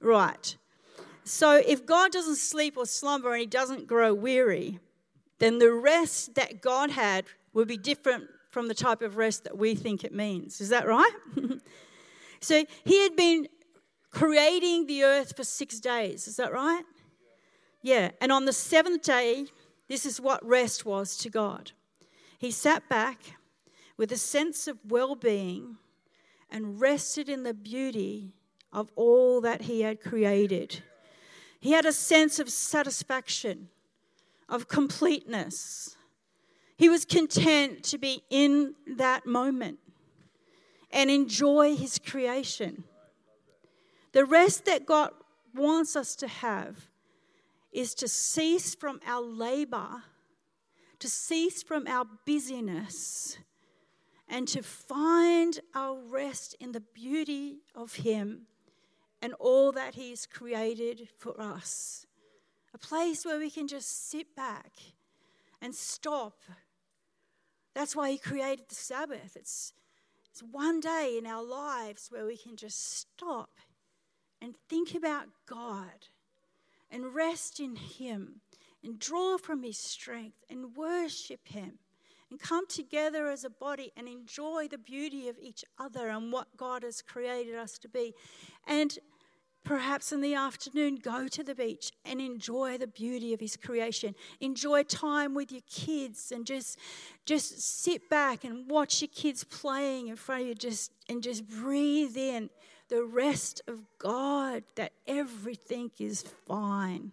Right. 0.00 0.56
So 1.22 1.56
if 1.56 1.84
God 1.84 2.10
doesn't 2.10 2.36
sleep 2.36 2.78
or 2.78 2.86
slumber 2.86 3.32
and 3.32 3.40
he 3.40 3.46
doesn't 3.46 3.86
grow 3.86 4.14
weary, 4.14 4.78
then 5.40 5.58
the 5.58 5.70
rest 5.70 6.36
that 6.36 6.62
God 6.62 6.90
had 6.90 7.26
would 7.52 7.68
be 7.68 7.76
different 7.76 8.24
from 8.50 8.66
the 8.66 8.72
type 8.74 9.02
of 9.02 9.18
rest 9.18 9.44
that 9.44 9.58
we 9.58 9.74
think 9.74 10.04
it 10.04 10.14
means. 10.14 10.62
Is 10.62 10.70
that 10.70 10.86
right? 10.86 11.12
so 12.40 12.64
he 12.84 13.02
had 13.02 13.14
been 13.14 13.46
creating 14.10 14.86
the 14.86 15.04
earth 15.04 15.36
for 15.36 15.44
six 15.44 15.80
days. 15.80 16.26
Is 16.26 16.36
that 16.36 16.50
right? 16.50 16.84
Yeah. 17.82 18.12
And 18.22 18.32
on 18.32 18.46
the 18.46 18.54
seventh 18.54 19.02
day, 19.02 19.48
this 19.86 20.06
is 20.06 20.18
what 20.18 20.42
rest 20.46 20.86
was 20.86 21.14
to 21.18 21.28
God. 21.28 21.72
He 22.38 22.50
sat 22.50 22.88
back 22.88 23.18
with 23.98 24.12
a 24.12 24.16
sense 24.16 24.66
of 24.66 24.78
well 24.88 25.14
being 25.14 25.76
and 26.50 26.80
rested 26.80 27.28
in 27.28 27.42
the 27.42 27.54
beauty 27.54 28.32
of 28.72 28.90
all 28.96 29.40
that 29.40 29.62
he 29.62 29.82
had 29.82 30.00
created. 30.00 30.82
He 31.60 31.72
had 31.72 31.86
a 31.86 31.92
sense 31.92 32.38
of 32.38 32.50
satisfaction, 32.50 33.68
of 34.48 34.68
completeness. 34.68 35.96
He 36.76 36.88
was 36.88 37.04
content 37.04 37.82
to 37.84 37.98
be 37.98 38.22
in 38.30 38.74
that 38.86 39.26
moment 39.26 39.78
and 40.90 41.10
enjoy 41.10 41.76
his 41.76 41.98
creation. 41.98 42.84
The 44.12 44.24
rest 44.24 44.64
that 44.66 44.86
God 44.86 45.10
wants 45.54 45.96
us 45.96 46.14
to 46.16 46.28
have 46.28 46.88
is 47.72 47.94
to 47.96 48.08
cease 48.08 48.74
from 48.74 49.00
our 49.06 49.20
labor, 49.20 50.04
to 51.00 51.08
cease 51.08 51.62
from 51.62 51.86
our 51.86 52.06
busyness, 52.24 53.38
and 54.28 54.46
to 54.48 54.62
find 54.62 55.60
our 55.74 55.96
rest 55.96 56.54
in 56.60 56.72
the 56.72 56.80
beauty 56.80 57.60
of 57.74 57.94
Him 57.94 58.42
and 59.22 59.34
all 59.34 59.72
that 59.72 59.94
He's 59.94 60.26
created 60.26 61.08
for 61.18 61.40
us. 61.40 62.06
A 62.74 62.78
place 62.78 63.24
where 63.24 63.38
we 63.38 63.50
can 63.50 63.66
just 63.66 64.10
sit 64.10 64.36
back 64.36 64.72
and 65.62 65.74
stop. 65.74 66.38
That's 67.74 67.96
why 67.96 68.10
He 68.10 68.18
created 68.18 68.66
the 68.68 68.74
Sabbath. 68.74 69.34
It's, 69.34 69.72
it's 70.30 70.42
one 70.42 70.80
day 70.80 71.16
in 71.18 71.26
our 71.26 71.42
lives 71.42 72.08
where 72.10 72.26
we 72.26 72.36
can 72.36 72.56
just 72.56 72.98
stop 72.98 73.50
and 74.40 74.54
think 74.68 74.94
about 74.94 75.26
God 75.46 76.06
and 76.90 77.14
rest 77.14 77.60
in 77.60 77.76
Him 77.76 78.40
and 78.84 78.98
draw 78.98 79.38
from 79.38 79.62
His 79.62 79.78
strength 79.78 80.44
and 80.50 80.76
worship 80.76 81.48
Him 81.48 81.78
and 82.30 82.40
come 82.40 82.66
together 82.66 83.28
as 83.28 83.44
a 83.44 83.50
body 83.50 83.92
and 83.96 84.08
enjoy 84.08 84.68
the 84.68 84.78
beauty 84.78 85.28
of 85.28 85.36
each 85.40 85.64
other 85.78 86.08
and 86.08 86.32
what 86.32 86.56
God 86.56 86.82
has 86.82 87.02
created 87.02 87.54
us 87.54 87.78
to 87.78 87.88
be. 87.88 88.14
And 88.66 88.98
perhaps 89.64 90.12
in 90.12 90.20
the 90.20 90.34
afternoon, 90.34 90.96
go 90.96 91.28
to 91.28 91.42
the 91.42 91.54
beach 91.54 91.92
and 92.04 92.20
enjoy 92.20 92.78
the 92.78 92.86
beauty 92.86 93.32
of 93.32 93.40
His 93.40 93.56
creation. 93.56 94.14
Enjoy 94.40 94.82
time 94.82 95.34
with 95.34 95.52
your 95.52 95.62
kids 95.70 96.32
and 96.32 96.46
just, 96.46 96.78
just 97.26 97.60
sit 97.60 98.08
back 98.10 98.44
and 98.44 98.68
watch 98.70 99.00
your 99.00 99.08
kids 99.08 99.44
playing 99.44 100.08
in 100.08 100.16
front 100.16 100.42
of 100.42 100.48
you 100.48 100.54
just, 100.54 100.92
and 101.08 101.22
just 101.22 101.48
breathe 101.48 102.16
in 102.16 102.50
the 102.88 103.04
rest 103.04 103.62
of 103.68 103.80
God 103.98 104.64
that 104.76 104.92
everything 105.06 105.90
is 105.98 106.24
fine. 106.46 107.12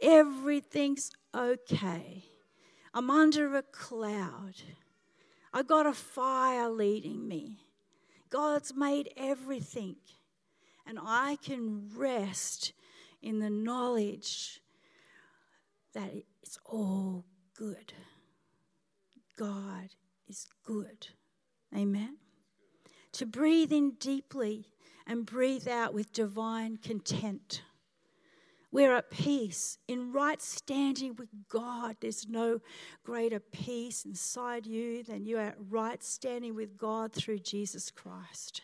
Everything's 0.00 1.10
okay. 1.34 2.24
I'm 2.94 3.10
under 3.10 3.56
a 3.56 3.62
cloud. 3.62 4.54
I 5.52 5.64
got 5.64 5.84
a 5.84 5.92
fire 5.92 6.70
leading 6.70 7.26
me. 7.26 7.58
God's 8.30 8.72
made 8.74 9.10
everything. 9.16 9.96
And 10.86 10.98
I 11.02 11.36
can 11.42 11.90
rest 11.96 12.72
in 13.20 13.40
the 13.40 13.50
knowledge 13.50 14.60
that 15.92 16.12
it's 16.40 16.58
all 16.64 17.24
good. 17.56 17.92
God 19.36 19.88
is 20.28 20.46
good. 20.64 21.08
Amen. 21.76 22.18
To 23.12 23.26
breathe 23.26 23.72
in 23.72 23.92
deeply 23.98 24.66
and 25.06 25.26
breathe 25.26 25.66
out 25.66 25.94
with 25.94 26.12
divine 26.12 26.76
content. 26.76 27.62
We're 28.74 28.96
at 28.96 29.08
peace 29.08 29.78
in 29.86 30.12
right 30.12 30.42
standing 30.42 31.14
with 31.14 31.28
God. 31.48 31.94
There's 32.00 32.26
no 32.28 32.58
greater 33.04 33.38
peace 33.38 34.04
inside 34.04 34.66
you 34.66 35.04
than 35.04 35.26
you 35.26 35.38
are 35.38 35.42
at 35.42 35.56
right 35.70 36.02
standing 36.02 36.56
with 36.56 36.76
God 36.76 37.12
through 37.12 37.38
Jesus 37.38 37.92
Christ. 37.92 38.62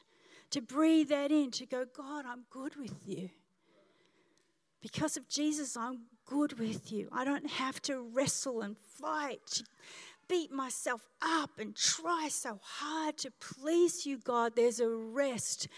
To 0.50 0.60
breathe 0.60 1.10
that 1.10 1.30
in, 1.30 1.52
to 1.52 1.64
go, 1.64 1.84
God, 1.96 2.24
I'm 2.26 2.42
good 2.50 2.74
with 2.74 3.06
you. 3.06 3.30
Because 4.82 5.16
of 5.16 5.28
Jesus, 5.28 5.76
I'm 5.76 6.00
good 6.26 6.58
with 6.58 6.90
you. 6.90 7.08
I 7.12 7.24
don't 7.24 7.48
have 7.48 7.80
to 7.82 8.00
wrestle 8.00 8.62
and 8.62 8.76
fight, 8.76 9.62
beat 10.26 10.50
myself 10.50 11.06
up 11.22 11.50
and 11.60 11.76
try 11.76 12.26
so 12.28 12.58
hard 12.60 13.16
to 13.18 13.30
please 13.38 14.04
you, 14.04 14.18
God. 14.18 14.56
There's 14.56 14.80
a 14.80 14.90
rest 14.90 15.68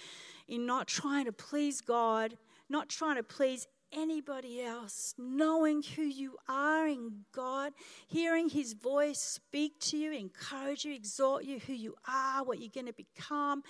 in 0.49 0.65
not 0.65 0.87
trying 0.87 1.27
to 1.27 1.33
please 1.33 1.83
God, 1.83 2.39
not 2.71 2.89
trying 2.89 3.17
to 3.17 3.23
please 3.23 3.67
anybody 3.93 4.63
else, 4.63 5.15
knowing 5.19 5.83
who 5.83 6.03
you 6.03 6.37
are 6.49 6.87
in 6.87 7.25
God, 7.33 7.73
hearing 8.09 8.49
His 8.49 8.73
voice 8.73 9.19
speak 9.19 9.79
to 9.81 9.97
you, 9.97 10.13
encourage 10.13 10.85
you, 10.85 10.95
exhort 10.95 11.45
you, 11.45 11.59
who 11.61 11.73
you 11.73 11.95
are, 12.09 12.45
what 12.45 12.61
you're 12.61 12.71
going 12.75 12.87
to 12.87 12.93
become, 12.93 13.63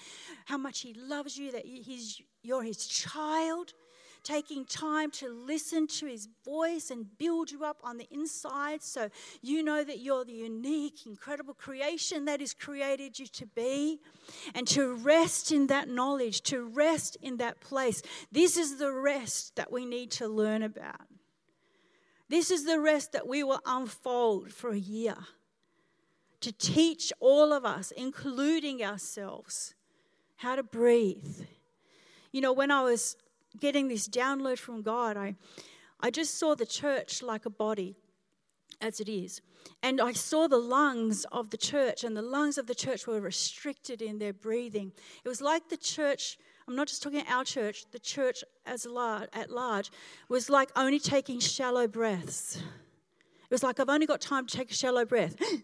how 0.47 0.59
much 0.59 0.81
He 0.81 0.95
loves 0.95 1.37
you, 1.37 1.53
that 1.53 1.65
he's, 1.65 2.21
you're 2.43 2.63
His 2.63 2.87
child 2.87 3.73
taking 4.23 4.65
time 4.65 5.11
to 5.11 5.29
listen 5.29 5.87
to 5.87 6.07
his 6.07 6.29
voice 6.45 6.91
and 6.91 7.19
build 7.19 7.51
you 7.51 7.65
up 7.65 7.79
on 7.83 7.99
the 7.99 8.07
inside 8.11 8.83
so 8.83 9.09
you 9.41 9.63
know 9.63 9.83
that 9.83 10.01
you're 10.01 10.25
the 10.25 10.33
unique, 10.33 11.07
incredible 11.07 11.55
creation 11.55 12.25
that 12.27 12.41
created 12.59 13.19
you 13.19 13.27
to 13.27 13.47
be, 13.47 14.01
and 14.55 14.67
to 14.69 14.95
rest 14.95 15.53
in 15.53 15.69
that 15.69 15.89
knowledge, 15.89 16.43
to 16.43 16.63
rest 16.65 17.17
in 17.23 17.37
that 17.39 17.61
place. 17.61 18.03
This 18.31 18.57
is 18.57 18.79
the 18.79 18.93
rest 18.93 19.57
that 19.57 19.73
we 19.73 19.87
need 19.87 20.11
to 20.13 20.29
learn 20.29 20.63
about. 20.63 21.07
This 22.29 22.51
is 22.51 22.65
the 22.65 22.81
rest 22.81 23.13
that 23.13 23.29
we 23.29 23.43
will 23.43 23.61
unfold 23.67 24.53
for 24.53 24.71
a 24.71 24.79
year 24.79 25.17
to 26.41 26.53
teach 26.53 27.13
all 27.21 27.53
of 27.53 27.65
us, 27.65 27.93
including 27.93 28.83
ourselves, 28.83 29.75
how 30.37 30.57
to 30.57 30.63
breathe. 30.63 31.47
You 32.33 32.41
know, 32.41 32.53
when 32.53 32.71
I 32.71 32.83
was 32.83 33.17
getting 33.61 33.89
this 33.89 34.09
download 34.09 34.59
from 34.59 34.83
God, 34.83 35.17
I, 35.17 35.37
I 36.01 36.11
just 36.11 36.39
saw 36.39 36.55
the 36.55 36.67
church 36.67 37.23
like 37.23 37.47
a 37.47 37.51
body 37.51 37.97
as 38.81 39.01
it 39.01 39.09
is. 39.09 39.41
And 39.83 40.01
I 40.01 40.13
saw 40.13 40.49
the 40.49 40.59
lungs 40.59 41.25
of 41.31 41.51
the 41.51 41.57
church, 41.57 42.03
and 42.05 42.17
the 42.17 42.23
lungs 42.23 42.59
of 42.59 42.67
the 42.67 42.75
church 42.75 43.07
were 43.07 43.21
restricted 43.21 44.03
in 44.03 44.19
their 44.19 44.33
breathing. 44.33 44.93
It 45.25 45.29
was 45.29 45.41
like 45.41 45.69
the 45.69 45.77
church, 45.77 46.37
I'm 46.67 46.75
not 46.75 46.89
just 46.89 47.03
talking 47.03 47.25
our 47.29 47.45
church, 47.45 47.85
the 47.93 48.01
church 48.01 48.43
as 48.67 48.85
large, 48.85 49.29
at 49.33 49.51
large 49.51 49.91
was 50.29 50.51
like 50.51 50.71
only 50.77 50.99
taking 50.99 51.39
shallow 51.39 51.87
breaths. 51.87 52.57
It 52.57 53.55
was 53.55 53.63
like 53.63 53.79
I've 53.79 53.89
only 53.89 54.07
got 54.07 54.21
time 54.21 54.47
to 54.47 54.57
take 54.57 54.71
a 54.71 54.75
shallow 54.75 55.05
breath. 55.05 55.37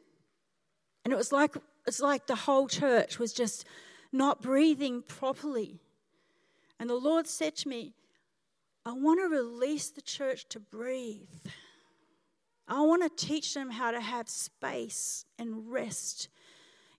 And 1.05 1.13
it 1.15 1.17
was 1.17 1.33
like 1.33 1.57
it's 1.87 2.01
like 2.01 2.27
the 2.27 2.35
whole 2.35 2.69
church 2.69 3.19
was 3.19 3.33
just 3.33 3.65
not 4.13 4.43
breathing 4.43 5.01
properly. 5.01 5.81
And 6.79 6.89
the 6.89 6.95
Lord 6.95 7.27
said 7.27 7.57
to 7.57 7.69
me, 7.69 7.95
I 8.87 8.93
want 8.93 9.21
to 9.21 9.29
release 9.29 9.91
the 9.91 10.01
church 10.01 10.49
to 10.51 10.61
breathe. 10.61 11.29
I 12.67 12.81
want 12.83 13.03
to 13.03 13.27
teach 13.27 13.55
them 13.55 13.71
how 13.71 13.91
to 13.91 14.01
have 14.01 14.29
space 14.29 15.25
and 15.39 15.71
rest 15.71 16.29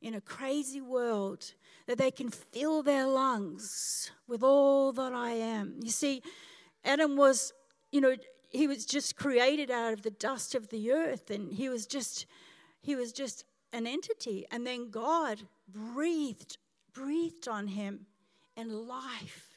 in 0.01 0.13
a 0.13 0.21
crazy 0.21 0.81
world, 0.81 1.53
that 1.85 1.97
they 1.97 2.11
can 2.11 2.29
fill 2.29 2.81
their 2.83 3.05
lungs 3.05 4.11
with 4.27 4.43
all 4.43 4.91
that 4.93 5.13
I 5.13 5.31
am. 5.31 5.79
You 5.83 5.91
see, 5.91 6.21
Adam 6.85 7.17
was, 7.17 7.53
you 7.91 7.99
know, 7.99 8.15
he 8.49 8.67
was 8.67 8.85
just 8.85 9.15
created 9.15 9.69
out 9.69 9.93
of 9.93 10.01
the 10.01 10.11
dust 10.11 10.55
of 10.55 10.69
the 10.69 10.91
earth 10.91 11.29
and 11.29 11.51
he 11.51 11.69
was 11.69 11.85
just 11.85 12.25
he 12.81 12.95
was 12.95 13.11
just 13.11 13.43
an 13.73 13.85
entity 13.85 14.45
and 14.51 14.65
then 14.65 14.89
God 14.89 15.41
breathed 15.67 16.57
breathed 16.93 17.47
on 17.47 17.67
him 17.67 18.07
and 18.57 18.71
life 18.73 19.48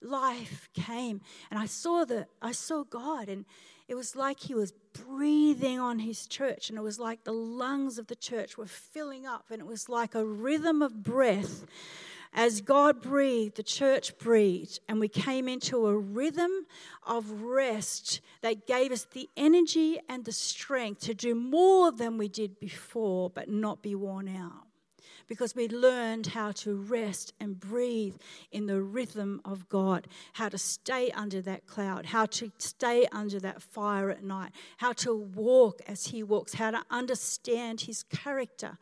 life 0.00 0.68
came. 0.74 1.20
And 1.50 1.58
i 1.58 1.66
saw 1.66 2.04
the 2.04 2.26
i 2.40 2.52
saw 2.52 2.84
god 2.84 3.28
and 3.28 3.44
it 3.88 3.94
was 3.94 4.14
like 4.14 4.40
he 4.40 4.54
was 4.54 4.72
breathing 5.06 5.80
on 5.80 5.98
his 5.98 6.26
church 6.26 6.68
and 6.68 6.78
it 6.78 6.82
was 6.82 6.98
like 6.98 7.24
the 7.24 7.32
lungs 7.32 7.98
of 7.98 8.06
the 8.06 8.16
church 8.16 8.58
were 8.58 8.66
filling 8.66 9.26
up 9.26 9.46
and 9.50 9.60
it 9.60 9.66
was 9.66 9.88
like 9.88 10.14
a 10.14 10.24
rhythm 10.24 10.82
of 10.82 11.02
breath. 11.02 11.64
As 12.34 12.60
god 12.60 13.00
breathed 13.00 13.56
the 13.56 13.62
church 13.62 14.18
breathed 14.18 14.80
and 14.88 15.00
we 15.00 15.08
came 15.08 15.48
into 15.48 15.86
a 15.86 15.96
rhythm 15.96 16.66
of 17.06 17.42
rest 17.42 18.20
that 18.42 18.66
gave 18.66 18.92
us 18.92 19.06
the 19.12 19.30
energy 19.36 19.98
and 20.08 20.24
the 20.26 20.32
strength 20.32 21.00
to 21.02 21.14
do 21.14 21.34
more 21.34 21.90
than 21.90 22.18
we 22.18 22.28
did 22.28 22.60
before 22.60 23.30
but 23.30 23.48
not 23.48 23.82
be 23.82 23.94
worn 23.94 24.28
out 24.28 24.67
because 25.28 25.54
we 25.54 25.68
learned 25.68 26.28
how 26.28 26.50
to 26.50 26.74
rest 26.74 27.34
and 27.38 27.60
breathe 27.60 28.16
in 28.50 28.66
the 28.66 28.80
rhythm 28.80 29.40
of 29.44 29.68
God, 29.68 30.08
how 30.32 30.48
to 30.48 30.58
stay 30.58 31.10
under 31.10 31.40
that 31.42 31.66
cloud, 31.66 32.06
how 32.06 32.26
to 32.26 32.50
stay 32.58 33.06
under 33.12 33.38
that 33.38 33.62
fire 33.62 34.10
at 34.10 34.24
night, 34.24 34.52
how 34.78 34.92
to 34.94 35.14
walk 35.14 35.82
as 35.86 36.06
He 36.06 36.22
walks, 36.22 36.54
how 36.54 36.70
to 36.70 36.82
understand 36.90 37.82
His 37.82 38.02
character, 38.02 38.78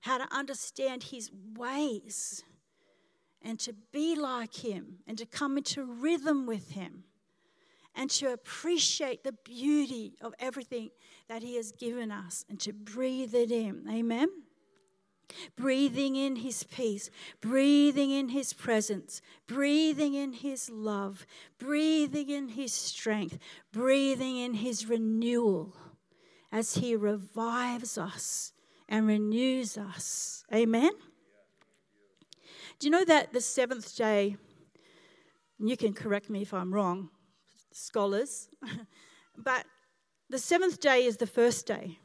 how 0.00 0.18
to 0.18 0.34
understand 0.34 1.04
His 1.04 1.30
ways, 1.56 2.42
and 3.42 3.60
to 3.60 3.74
be 3.92 4.16
like 4.16 4.64
Him 4.64 4.98
and 5.06 5.18
to 5.18 5.26
come 5.26 5.58
into 5.58 5.84
rhythm 5.84 6.46
with 6.46 6.70
Him 6.70 7.04
and 7.94 8.08
to 8.08 8.32
appreciate 8.32 9.22
the 9.22 9.32
beauty 9.44 10.14
of 10.22 10.32
everything 10.38 10.88
that 11.28 11.42
He 11.42 11.56
has 11.56 11.72
given 11.72 12.10
us 12.10 12.46
and 12.48 12.58
to 12.60 12.72
breathe 12.72 13.34
it 13.34 13.52
in. 13.52 13.84
Amen 13.90 14.28
breathing 15.56 16.16
in 16.16 16.36
His 16.36 16.64
peace, 16.64 17.10
breathing 17.40 18.10
in 18.10 18.30
His 18.30 18.52
presence, 18.52 19.22
breathing 19.46 20.14
in 20.14 20.32
His 20.32 20.70
love, 20.70 21.26
breathing 21.58 22.28
in 22.30 22.48
His 22.48 22.72
strength, 22.72 23.38
breathing 23.72 24.38
in 24.38 24.54
His 24.54 24.88
renewal 24.88 25.76
as 26.50 26.74
He 26.74 26.94
revives 26.94 27.96
us 27.96 28.52
and 28.88 29.06
renews 29.06 29.78
us. 29.78 30.44
Amen? 30.52 30.92
Do 32.78 32.86
you 32.86 32.90
know 32.90 33.04
that 33.04 33.32
the 33.32 33.40
seventh 33.40 33.96
day, 33.96 34.36
you 35.58 35.76
can 35.76 35.94
correct 35.94 36.28
me 36.28 36.42
if 36.42 36.52
I'm 36.52 36.74
wrong, 36.74 37.10
scholars, 37.72 38.48
but 39.36 39.64
the 40.28 40.38
seventh 40.38 40.80
day 40.80 41.04
is 41.04 41.16
the 41.16 41.26
first 41.26 41.66
day. 41.66 41.98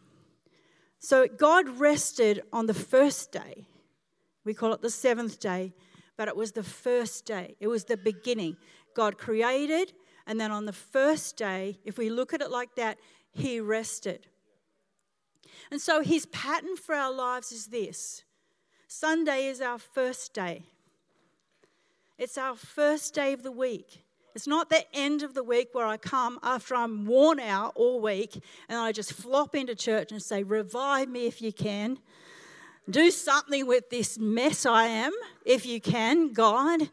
So 1.00 1.28
God 1.28 1.80
rested 1.80 2.42
on 2.52 2.66
the 2.66 2.74
first 2.74 3.32
day. 3.32 3.68
We 4.44 4.54
call 4.54 4.74
it 4.74 4.82
the 4.82 4.90
seventh 4.90 5.40
day, 5.40 5.74
but 6.16 6.28
it 6.28 6.36
was 6.36 6.54
the 6.54 6.64
first 6.64 7.26
day. 7.26 7.56
It 7.60 7.68
was 7.68 7.84
the 7.86 7.98
beginning. 7.98 8.58
God 8.96 9.18
created, 9.18 9.94
and 10.26 10.40
then 10.40 10.52
on 10.52 10.66
the 10.66 10.74
first 10.74 11.38
day, 11.38 11.80
if 11.86 11.98
we 11.98 12.10
look 12.10 12.34
at 12.34 12.42
it 12.42 12.50
like 12.50 12.76
that, 12.76 12.98
He 13.32 13.60
rested. 13.60 14.28
And 15.70 15.82
so 15.82 16.02
His 16.02 16.26
pattern 16.28 16.76
for 16.76 16.96
our 16.96 17.12
lives 17.12 17.52
is 17.52 17.68
this 17.68 18.24
Sunday 18.88 19.48
is 19.48 19.62
our 19.62 19.78
first 19.78 20.34
day. 20.34 20.64
It's 22.18 22.38
our 22.38 22.56
first 22.56 23.14
day 23.14 23.34
of 23.34 23.44
the 23.44 23.52
week. 23.52 24.04
It's 24.38 24.46
not 24.46 24.70
the 24.70 24.86
end 24.96 25.24
of 25.24 25.34
the 25.34 25.42
week 25.42 25.70
where 25.72 25.88
I 25.88 25.98
come 25.98 26.38
after 26.44 26.76
I'm 26.76 27.08
worn 27.08 27.40
out 27.40 27.72
all 27.74 28.00
week 28.00 28.40
and 28.70 28.78
I 28.78 28.92
just 28.92 29.14
flop 29.14 29.56
into 29.56 29.74
church 29.74 30.12
and 30.12 30.22
say, 30.22 30.44
Revive 30.44 31.10
me 31.10 31.26
if 31.26 31.42
you 31.42 31.52
can. 31.52 31.98
Do 32.88 33.10
something 33.10 33.66
with 33.66 33.90
this 33.90 34.20
mess 34.20 34.68
I 34.68 34.86
am, 34.86 35.12
if 35.44 35.66
you 35.66 35.82
can, 35.82 36.34
God. 36.34 36.88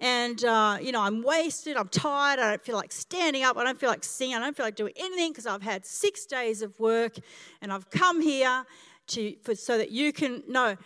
And, 0.00 0.42
uh, 0.42 0.78
you 0.80 0.92
know, 0.92 1.02
I'm 1.02 1.22
wasted, 1.22 1.76
I'm 1.76 1.88
tired, 1.88 2.40
I 2.40 2.48
don't 2.48 2.64
feel 2.64 2.76
like 2.76 2.90
standing 2.90 3.42
up, 3.42 3.58
I 3.58 3.64
don't 3.64 3.78
feel 3.78 3.90
like 3.90 4.02
singing, 4.02 4.36
I 4.36 4.40
don't 4.40 4.56
feel 4.56 4.64
like 4.64 4.76
doing 4.76 4.94
anything 4.96 5.32
because 5.32 5.44
I've 5.44 5.60
had 5.60 5.84
six 5.84 6.24
days 6.24 6.62
of 6.62 6.80
work 6.80 7.16
and 7.60 7.70
I've 7.70 7.90
come 7.90 8.22
here 8.22 8.64
to, 9.08 9.36
for, 9.42 9.54
so 9.54 9.76
that 9.76 9.90
you 9.90 10.10
can 10.10 10.42
know 10.48 10.78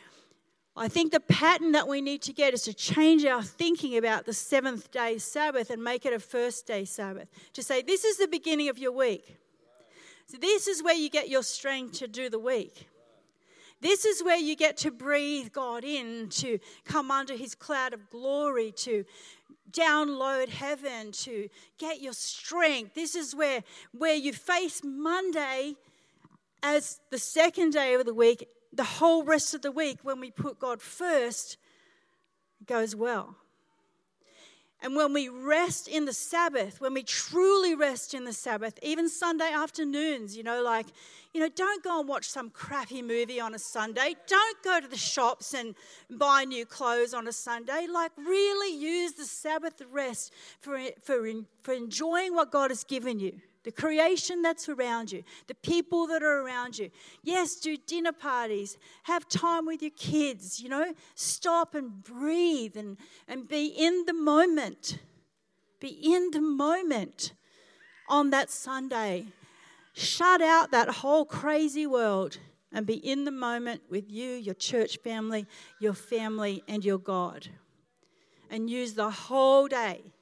I 0.74 0.88
think 0.88 1.12
the 1.12 1.20
pattern 1.20 1.72
that 1.72 1.86
we 1.86 2.00
need 2.00 2.22
to 2.22 2.32
get 2.32 2.54
is 2.54 2.62
to 2.62 2.72
change 2.72 3.26
our 3.26 3.42
thinking 3.42 3.98
about 3.98 4.24
the 4.24 4.32
seventh 4.32 4.90
day 4.90 5.18
Sabbath 5.18 5.68
and 5.68 5.84
make 5.84 6.06
it 6.06 6.14
a 6.14 6.18
first 6.18 6.66
day 6.66 6.86
Sabbath. 6.86 7.28
To 7.52 7.62
say, 7.62 7.82
this 7.82 8.04
is 8.04 8.16
the 8.16 8.26
beginning 8.26 8.70
of 8.70 8.78
your 8.78 8.92
week. 8.92 9.36
So, 10.28 10.38
this 10.38 10.66
is 10.66 10.82
where 10.82 10.94
you 10.94 11.10
get 11.10 11.28
your 11.28 11.42
strength 11.42 11.98
to 11.98 12.08
do 12.08 12.30
the 12.30 12.38
week. 12.38 12.88
This 13.82 14.06
is 14.06 14.22
where 14.22 14.38
you 14.38 14.56
get 14.56 14.78
to 14.78 14.90
breathe 14.90 15.52
God 15.52 15.84
in, 15.84 16.28
to 16.30 16.58
come 16.84 17.10
under 17.10 17.34
His 17.34 17.54
cloud 17.54 17.92
of 17.92 18.08
glory, 18.08 18.72
to 18.78 19.04
download 19.72 20.48
heaven, 20.48 21.12
to 21.12 21.48
get 21.76 22.00
your 22.00 22.12
strength. 22.12 22.94
This 22.94 23.14
is 23.14 23.34
where, 23.34 23.62
where 23.90 24.14
you 24.14 24.32
face 24.32 24.82
Monday 24.84 25.74
as 26.62 27.00
the 27.10 27.18
second 27.18 27.72
day 27.72 27.94
of 27.94 28.06
the 28.06 28.14
week. 28.14 28.48
The 28.72 28.84
whole 28.84 29.24
rest 29.24 29.54
of 29.54 29.62
the 29.62 29.72
week, 29.72 29.98
when 30.02 30.20
we 30.20 30.30
put 30.30 30.58
God 30.58 30.80
first, 30.80 31.58
goes 32.66 32.96
well. 32.96 33.36
And 34.82 34.96
when 34.96 35.12
we 35.12 35.28
rest 35.28 35.86
in 35.86 36.06
the 36.06 36.12
Sabbath, 36.12 36.80
when 36.80 36.92
we 36.92 37.04
truly 37.04 37.74
rest 37.76 38.14
in 38.14 38.24
the 38.24 38.32
Sabbath, 38.32 38.80
even 38.82 39.08
Sunday 39.08 39.50
afternoons, 39.52 40.36
you 40.36 40.42
know, 40.42 40.60
like, 40.60 40.86
you 41.32 41.40
know, 41.40 41.48
don't 41.48 41.84
go 41.84 42.00
and 42.00 42.08
watch 42.08 42.28
some 42.28 42.50
crappy 42.50 43.00
movie 43.00 43.38
on 43.38 43.54
a 43.54 43.60
Sunday. 43.60 44.16
Don't 44.26 44.62
go 44.64 44.80
to 44.80 44.88
the 44.88 44.96
shops 44.96 45.54
and 45.54 45.76
buy 46.10 46.44
new 46.44 46.66
clothes 46.66 47.14
on 47.14 47.28
a 47.28 47.32
Sunday. 47.32 47.86
Like, 47.88 48.10
really 48.16 48.76
use 48.76 49.12
the 49.12 49.24
Sabbath 49.24 49.80
rest 49.92 50.32
for, 50.60 50.80
for, 51.00 51.30
for 51.62 51.74
enjoying 51.74 52.34
what 52.34 52.50
God 52.50 52.70
has 52.70 52.82
given 52.82 53.20
you 53.20 53.40
the 53.64 53.72
creation 53.72 54.42
that's 54.42 54.68
around 54.68 55.12
you, 55.12 55.22
the 55.46 55.54
people 55.54 56.06
that 56.08 56.22
are 56.22 56.42
around 56.42 56.78
you. 56.78 56.90
Yes, 57.22 57.56
do 57.56 57.76
dinner 57.76 58.12
parties, 58.12 58.76
have 59.04 59.28
time 59.28 59.66
with 59.66 59.82
your 59.82 59.92
kids, 59.92 60.60
you 60.60 60.68
know, 60.68 60.94
stop 61.14 61.74
and 61.74 62.02
breathe 62.02 62.76
and, 62.76 62.96
and 63.28 63.48
be 63.48 63.66
in 63.66 64.04
the 64.06 64.14
moment. 64.14 64.98
Be 65.80 65.88
in 65.88 66.30
the 66.30 66.40
moment 66.40 67.32
on 68.08 68.30
that 68.30 68.50
Sunday. 68.50 69.26
Shut 69.94 70.40
out 70.40 70.70
that 70.70 70.88
whole 70.88 71.24
crazy 71.24 71.86
world 71.86 72.38
and 72.72 72.86
be 72.86 72.94
in 72.94 73.24
the 73.24 73.30
moment 73.30 73.82
with 73.90 74.10
you, 74.10 74.30
your 74.30 74.54
church 74.54 74.98
family, 74.98 75.46
your 75.80 75.92
family, 75.92 76.62
and 76.66 76.84
your 76.84 76.98
God. 76.98 77.48
And 78.50 78.68
use 78.68 78.94
the 78.94 79.10
whole 79.10 79.68
day 79.68 80.12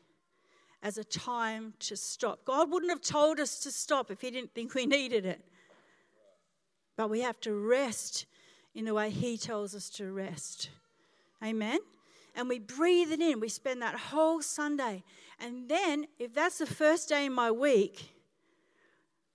as 0.82 0.98
a 0.98 1.04
time 1.04 1.74
to 1.80 1.96
stop. 1.96 2.44
God 2.44 2.70
wouldn't 2.70 2.90
have 2.90 3.02
told 3.02 3.38
us 3.38 3.60
to 3.60 3.70
stop 3.70 4.10
if 4.10 4.20
He 4.20 4.30
didn't 4.30 4.54
think 4.54 4.74
we 4.74 4.86
needed 4.86 5.26
it. 5.26 5.44
But 6.96 7.10
we 7.10 7.20
have 7.20 7.40
to 7.40 7.54
rest 7.54 8.26
in 8.74 8.84
the 8.84 8.94
way 8.94 9.10
He 9.10 9.36
tells 9.36 9.74
us 9.74 9.90
to 9.90 10.10
rest. 10.10 10.70
Amen? 11.42 11.78
And 12.34 12.48
we 12.48 12.58
breathe 12.58 13.12
it 13.12 13.20
in. 13.20 13.40
We 13.40 13.48
spend 13.48 13.82
that 13.82 13.96
whole 13.96 14.40
Sunday. 14.40 15.02
And 15.38 15.68
then, 15.68 16.06
if 16.18 16.34
that's 16.34 16.58
the 16.58 16.66
first 16.66 17.08
day 17.08 17.26
in 17.26 17.32
my 17.32 17.50
week, 17.50 18.14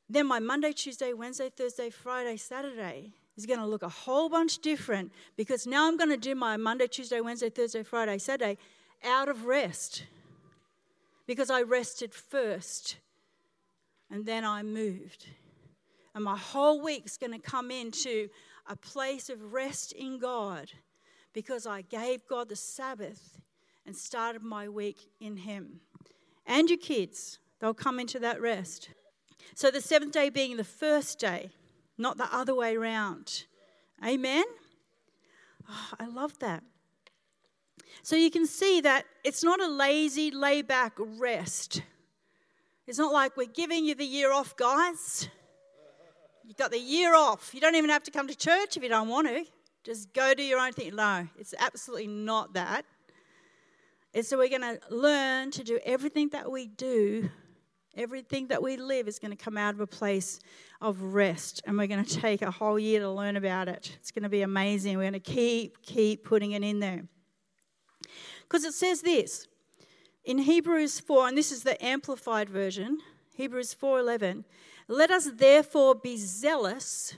then 0.10 0.28
my 0.28 0.40
Monday, 0.40 0.72
Tuesday, 0.72 1.14
Wednesday, 1.14 1.50
Thursday, 1.50 1.90
Friday, 1.90 2.38
Saturday 2.38 3.14
is 3.38 3.46
going 3.46 3.60
to 3.60 3.66
look 3.66 3.84
a 3.84 3.90
whole 3.90 4.30
bunch 4.30 4.60
different 4.60 5.12
because 5.36 5.68
now 5.68 5.88
I'm 5.88 5.98
going 5.98 6.10
to 6.10 6.18
do 6.18 6.36
my 6.36 6.58
Monday, 6.58 6.88
Tuesday, 6.88 7.22
Wednesday, 7.22 7.50
Thursday, 7.50 7.84
Friday, 7.84 8.18
Saturday 8.18 8.58
out 9.04 9.28
of 9.28 9.46
rest 9.46 10.04
because 11.28 11.50
I 11.50 11.62
rested 11.62 12.14
first 12.14 12.98
and 14.10 14.26
then 14.26 14.46
I 14.46 14.64
moved. 14.64 15.28
And 16.14 16.24
my 16.24 16.38
whole 16.38 16.82
week's 16.82 17.18
going 17.18 17.34
to 17.34 17.40
come 17.40 17.72
into 17.72 18.30
a 18.68 18.76
place 18.76 19.30
of 19.30 19.54
rest 19.54 19.92
in 19.92 20.20
God 20.20 20.72
because 21.34 21.68
I 21.68 21.82
gave 21.82 22.28
God 22.28 22.50
the 22.50 22.56
Sabbath 22.56 23.38
and 23.86 23.96
started 23.96 24.42
my 24.42 24.70
week 24.70 25.10
in 25.20 25.38
Him. 25.38 25.82
And 26.46 26.70
your 26.70 26.80
kids, 26.80 27.40
they'll 27.60 27.74
come 27.74 28.00
into 28.00 28.20
that 28.20 28.42
rest. 28.42 28.90
So 29.54 29.70
the 29.70 29.82
seventh 29.82 30.14
day 30.14 30.30
being 30.30 30.58
the 30.58 30.64
first 30.64 31.20
day, 31.20 31.52
not 31.98 32.18
the 32.18 32.34
other 32.34 32.56
way 32.56 32.76
around. 32.76 33.46
Amen? 34.04 34.46
Oh, 35.70 35.90
I 36.00 36.06
love 36.06 36.40
that. 36.40 36.64
So 38.02 38.16
you 38.16 38.30
can 38.30 38.46
see 38.46 38.82
that 38.82 39.06
it's 39.24 39.44
not 39.44 39.62
a 39.62 39.68
lazy, 39.68 40.32
lay 40.32 40.62
back 40.62 40.94
rest. 40.98 41.82
It's 42.88 43.00
not 43.00 43.12
like 43.12 43.36
we're 43.36 43.46
giving 43.48 43.86
you 43.86 43.96
the 43.96 44.06
year 44.06 44.32
off, 44.32 44.56
guys. 44.56 45.28
You've 46.44 46.58
got 46.58 46.72
the 46.72 46.80
year 46.80 47.16
off. 47.16 47.52
You 47.54 47.62
don't 47.62 47.76
even 47.76 47.90
have 47.90 48.04
to 48.04 48.12
come 48.12 48.28
to 48.28 48.36
church 48.36 48.78
if 48.78 48.84
you 48.84 48.90
don't 48.90 49.10
want 49.10 49.28
to. 49.28 49.46
Just 49.84 50.14
go 50.14 50.34
do 50.34 50.44
your 50.44 50.60
own 50.60 50.74
thing. 50.74 50.96
No, 50.96 51.28
it's 51.38 51.54
absolutely 51.60 52.08
not 52.08 52.54
that. 52.54 52.86
It's 54.14 54.30
so 54.30 54.38
we're 54.38 54.50
going 54.50 54.62
to 54.62 54.80
learn 54.90 55.52
to 55.52 55.64
do 55.64 55.80
everything 55.84 56.30
that 56.30 56.50
we 56.50 56.68
do, 56.68 57.30
everything 57.98 58.48
that 58.48 58.64
we 58.64 58.78
live 58.78 59.08
is 59.08 59.20
going 59.20 59.36
to 59.36 59.44
come 59.44 59.58
out 59.58 59.74
of 59.74 59.82
a 59.82 59.88
place 59.88 60.40
of 60.82 61.02
rest. 61.02 61.62
And 61.66 61.78
we're 61.78 61.88
going 61.88 62.06
to 62.06 62.20
take 62.20 62.42
a 62.42 62.52
whole 62.52 62.80
year 62.80 63.00
to 63.02 63.10
learn 63.10 63.36
about 63.36 63.68
it. 63.68 63.96
It's 64.00 64.12
going 64.12 64.24
to 64.24 64.30
be 64.30 64.42
amazing. 64.42 64.98
We're 64.98 65.04
going 65.04 65.14
to 65.14 65.20
keep, 65.20 65.82
keep 65.82 66.24
putting 66.24 66.54
it 66.54 66.64
in 66.64 66.80
there. 66.80 67.04
Because 68.48 68.64
it 68.64 68.74
says 68.74 69.02
this 69.02 69.48
in 70.24 70.40
Hebrews 70.40 71.00
4, 71.00 71.30
and 71.30 71.38
this 71.38 71.52
is 71.52 71.64
the 71.64 71.84
amplified 71.84 72.50
version, 72.50 73.00
Hebrews 73.36 73.74
4:11, 73.74 74.46
let 74.88 75.12
us 75.12 75.30
therefore 75.34 75.96
be 75.96 76.16
zealous 76.18 77.16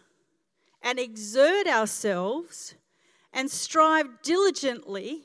and 0.82 1.00
exert 1.00 1.68
ourselves 1.68 2.76
and 3.34 3.52
strive 3.52 4.22
diligently 4.22 5.24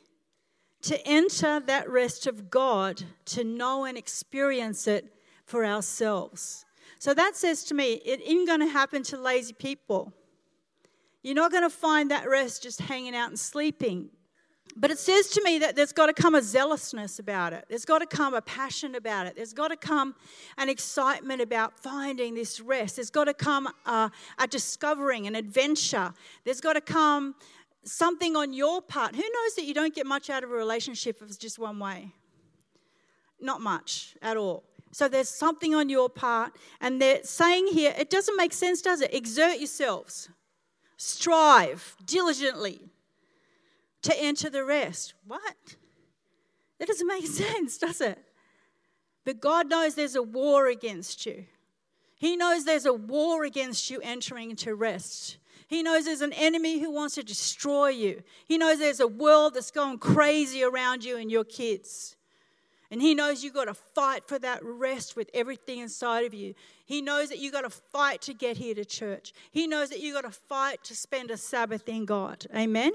to 0.83 1.01
enter 1.07 1.61
that 1.61 1.89
rest 1.89 2.27
of 2.27 2.51
God, 2.51 3.05
to 3.27 3.45
know 3.45 3.85
and 3.85 3.97
experience 3.97 4.87
it 4.87 5.15
for 5.45 5.65
ourselves. 5.65 6.65
So 6.99 7.15
that 7.15 7.37
says 7.37 7.65
to 7.65 7.75
me, 7.75 7.95
it 8.05 8.21
ain't 8.25 8.47
going 8.47 8.61
to 8.61 8.67
happen 8.67 9.03
to 9.05 9.17
lazy 9.17 9.53
people. 9.53 10.13
You're 11.23 11.37
not 11.37 11.53
going 11.53 11.63
to 11.63 11.71
find 11.71 12.11
that 12.11 12.29
rest 12.29 12.65
just 12.65 12.81
hanging 12.81 13.15
out 13.15 13.29
and 13.29 13.39
sleeping. 13.39 14.11
But 14.75 14.91
it 14.91 14.99
says 14.99 15.29
to 15.31 15.43
me 15.45 15.59
that 15.59 15.77
there's 15.77 15.93
got 15.93 16.07
to 16.07 16.15
come 16.15 16.35
a 16.35 16.43
zealousness 16.43 17.19
about 17.19 17.53
it. 17.53 17.67
There's 17.69 17.85
got 17.85 17.99
to 17.99 18.07
come 18.07 18.33
a 18.33 18.41
passion 18.41 18.95
about 18.95 19.27
it. 19.27 19.37
There's 19.37 19.53
got 19.53 19.69
to 19.69 19.77
come 19.77 20.15
an 20.57 20.69
excitement 20.69 21.43
about 21.43 21.79
finding 21.79 22.35
this 22.35 22.59
rest. 22.59 22.97
There's 22.97 23.11
got 23.11 23.25
to 23.25 23.35
come 23.35 23.69
a, 23.85 24.11
a 24.39 24.47
discovering, 24.47 25.27
an 25.27 25.35
adventure. 25.35 26.15
There's 26.45 26.61
got 26.61 26.73
to 26.73 26.81
come 26.81 27.35
something 27.85 28.35
on 28.35 28.55
your 28.55 28.81
part. 28.81 29.15
Who 29.15 29.23
knows 29.23 29.55
that 29.57 29.65
you 29.65 29.75
don't 29.75 29.95
get 29.95 30.07
much 30.07 30.31
out 30.31 30.43
of 30.43 30.51
a 30.51 30.55
relationship 30.55 31.19
if 31.21 31.29
it's 31.29 31.37
just 31.37 31.59
one 31.59 31.79
way? 31.79 32.15
Not 33.41 33.61
much 33.61 34.17
at 34.23 34.39
all. 34.39 34.65
So 34.91 35.07
there's 35.07 35.29
something 35.29 35.75
on 35.75 35.91
your 35.91 36.09
part. 36.09 36.53
And 36.81 37.01
they're 37.01 37.25
saying 37.25 37.67
here, 37.69 37.95
it 37.99 38.09
doesn't 38.09 38.37
make 38.37 38.55
sense, 38.55 38.81
does 38.81 39.03
it? 39.03 39.13
Exert 39.13 39.59
yourselves, 39.59 40.31
strive 40.97 41.97
diligently 42.07 42.92
to 44.03 44.21
enter 44.21 44.51
the 44.51 44.65
rest. 44.65 45.15
What? 45.27 45.77
That 46.79 46.89
doesn't 46.89 47.07
make 47.07 47.27
sense, 47.29 47.79
does 47.79 48.01
it? 48.01 48.19
But 49.25 49.41
God 49.41 49.69
knows 49.69 49.95
there's 49.95 50.17
a 50.17 50.23
war 50.23 50.67
against 50.67 51.27
you. 51.27 51.45
He 52.17 52.37
knows 52.37 52.65
there's 52.65 52.87
a 52.87 52.93
war 52.93 53.45
against 53.45 53.91
you 53.91 54.01
entering 54.03 54.51
into 54.51 54.75
rest. 54.75 55.39
He 55.67 55.83
knows 55.83 56.05
there's 56.05 56.21
an 56.21 56.33
enemy 56.35 56.81
who 56.81 56.91
wants 56.91 57.15
to 57.15 57.23
destroy 57.23 57.89
you. 57.89 58.23
He 58.47 58.59
knows 58.59 58.79
there's 58.79 59.01
a 59.01 59.09
world 59.09 59.55
that's 59.55 59.71
going 59.71 59.99
crazy 59.99 60.63
around 60.63 61.05
you 61.05 61.17
and 61.17 61.31
your 61.31 61.45
kids. 61.45 62.17
And 62.91 63.01
he 63.01 63.15
knows 63.15 63.43
you've 63.43 63.55
got 63.55 63.65
to 63.65 63.75
fight 63.75 64.29
for 64.29 64.39
that 64.41 64.63
rest 64.63 65.17
with 65.17 65.31
everything 65.33 65.79
inside 65.79 66.27
of 66.27 66.35
you. 66.35 66.55
He 66.85 67.01
knows 67.01 67.31
that 67.31 67.39
you've 67.39 67.55
got 67.55 67.63
to 67.63 67.71
fight 67.71 68.21
to 68.23 68.35
get 68.35 68.59
here 68.59 68.75
to 68.75 68.85
church. 68.85 69.33
He 69.51 69.67
knows 69.67 69.89
that 69.89 70.01
you've 70.01 70.15
got 70.15 70.31
to 70.31 70.39
fight 70.39 70.85
to 70.85 70.95
spend 70.95 71.31
a 71.31 71.39
Sabbath 71.39 71.89
in 71.89 72.05
God. 72.05 72.45
Amen? 72.55 72.93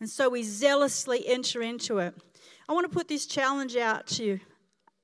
And 0.00 0.08
so 0.08 0.28
we 0.28 0.42
zealously 0.42 1.26
enter 1.26 1.62
into 1.62 1.98
it. 1.98 2.14
I 2.68 2.72
want 2.72 2.90
to 2.90 2.94
put 2.94 3.08
this 3.08 3.26
challenge 3.26 3.76
out 3.76 4.06
to 4.08 4.38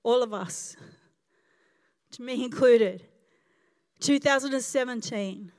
all 0.02 0.22
of 0.22 0.32
us, 0.32 0.76
to 2.12 2.22
me 2.22 2.44
included. 2.44 3.02
2017, 4.00 5.50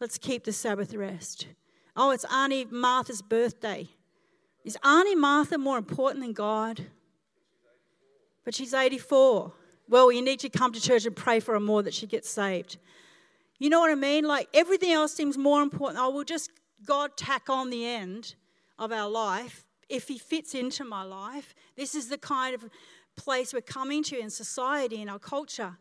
let's 0.00 0.18
keep 0.18 0.44
the 0.44 0.52
Sabbath 0.52 0.94
rest. 0.94 1.46
Oh, 1.94 2.10
it's 2.10 2.24
Auntie 2.24 2.66
Martha's 2.70 3.22
birthday. 3.22 3.88
Is 4.64 4.76
Auntie 4.82 5.14
Martha 5.14 5.58
more 5.58 5.78
important 5.78 6.22
than 6.22 6.32
God? 6.32 6.86
But 8.44 8.54
she's 8.54 8.74
84. 8.74 9.52
Well, 9.88 10.10
you 10.10 10.22
need 10.22 10.40
to 10.40 10.48
come 10.48 10.72
to 10.72 10.80
church 10.80 11.06
and 11.06 11.14
pray 11.14 11.38
for 11.38 11.52
her 11.52 11.60
more 11.60 11.82
that 11.82 11.94
she 11.94 12.06
gets 12.06 12.28
saved. 12.28 12.78
You 13.58 13.70
know 13.70 13.80
what 13.80 13.90
I 13.90 13.94
mean? 13.94 14.24
Like 14.24 14.48
everything 14.52 14.92
else 14.92 15.14
seems 15.14 15.38
more 15.38 15.62
important. 15.62 15.98
Oh, 16.00 16.10
we'll 16.10 16.24
just 16.24 16.50
God 16.84 17.16
tack 17.16 17.48
on 17.48 17.70
the 17.70 17.86
end 17.86 18.34
of 18.78 18.92
our 18.92 19.08
life, 19.08 19.64
if 19.88 20.08
he 20.08 20.18
fits 20.18 20.54
into 20.54 20.84
my 20.84 21.02
life, 21.02 21.54
this 21.76 21.94
is 21.94 22.08
the 22.08 22.18
kind 22.18 22.54
of 22.54 22.64
place 23.16 23.52
we're 23.54 23.60
coming 23.60 24.02
to 24.04 24.18
in 24.18 24.30
society, 24.30 25.00
in 25.00 25.08
our 25.08 25.18
culture. 25.18 25.78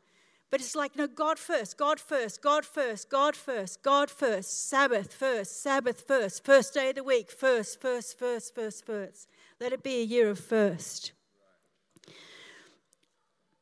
But 0.51 0.61
it's 0.61 0.75
like, 0.75 0.95
no, 0.95 1.07
God 1.07 1.37
first, 1.37 1.77
God 1.77 1.99
first, 1.99 2.41
God 2.41 2.65
first, 2.65 3.09
God 3.09 3.35
first, 3.35 3.81
God 3.83 4.09
first, 4.09 4.69
Sabbath 4.69 5.13
first, 5.13 5.61
Sabbath 5.61 6.07
first, 6.07 6.45
first 6.45 6.73
day 6.73 6.89
of 6.89 6.95
the 6.95 7.03
week, 7.03 7.31
first, 7.31 7.81
first, 7.81 8.17
first, 8.17 8.55
first, 8.55 8.85
first. 8.85 9.27
Let 9.59 9.73
it 9.73 9.83
be 9.83 10.01
a 10.01 10.05
year 10.05 10.29
of 10.29 10.39
first. 10.39 11.11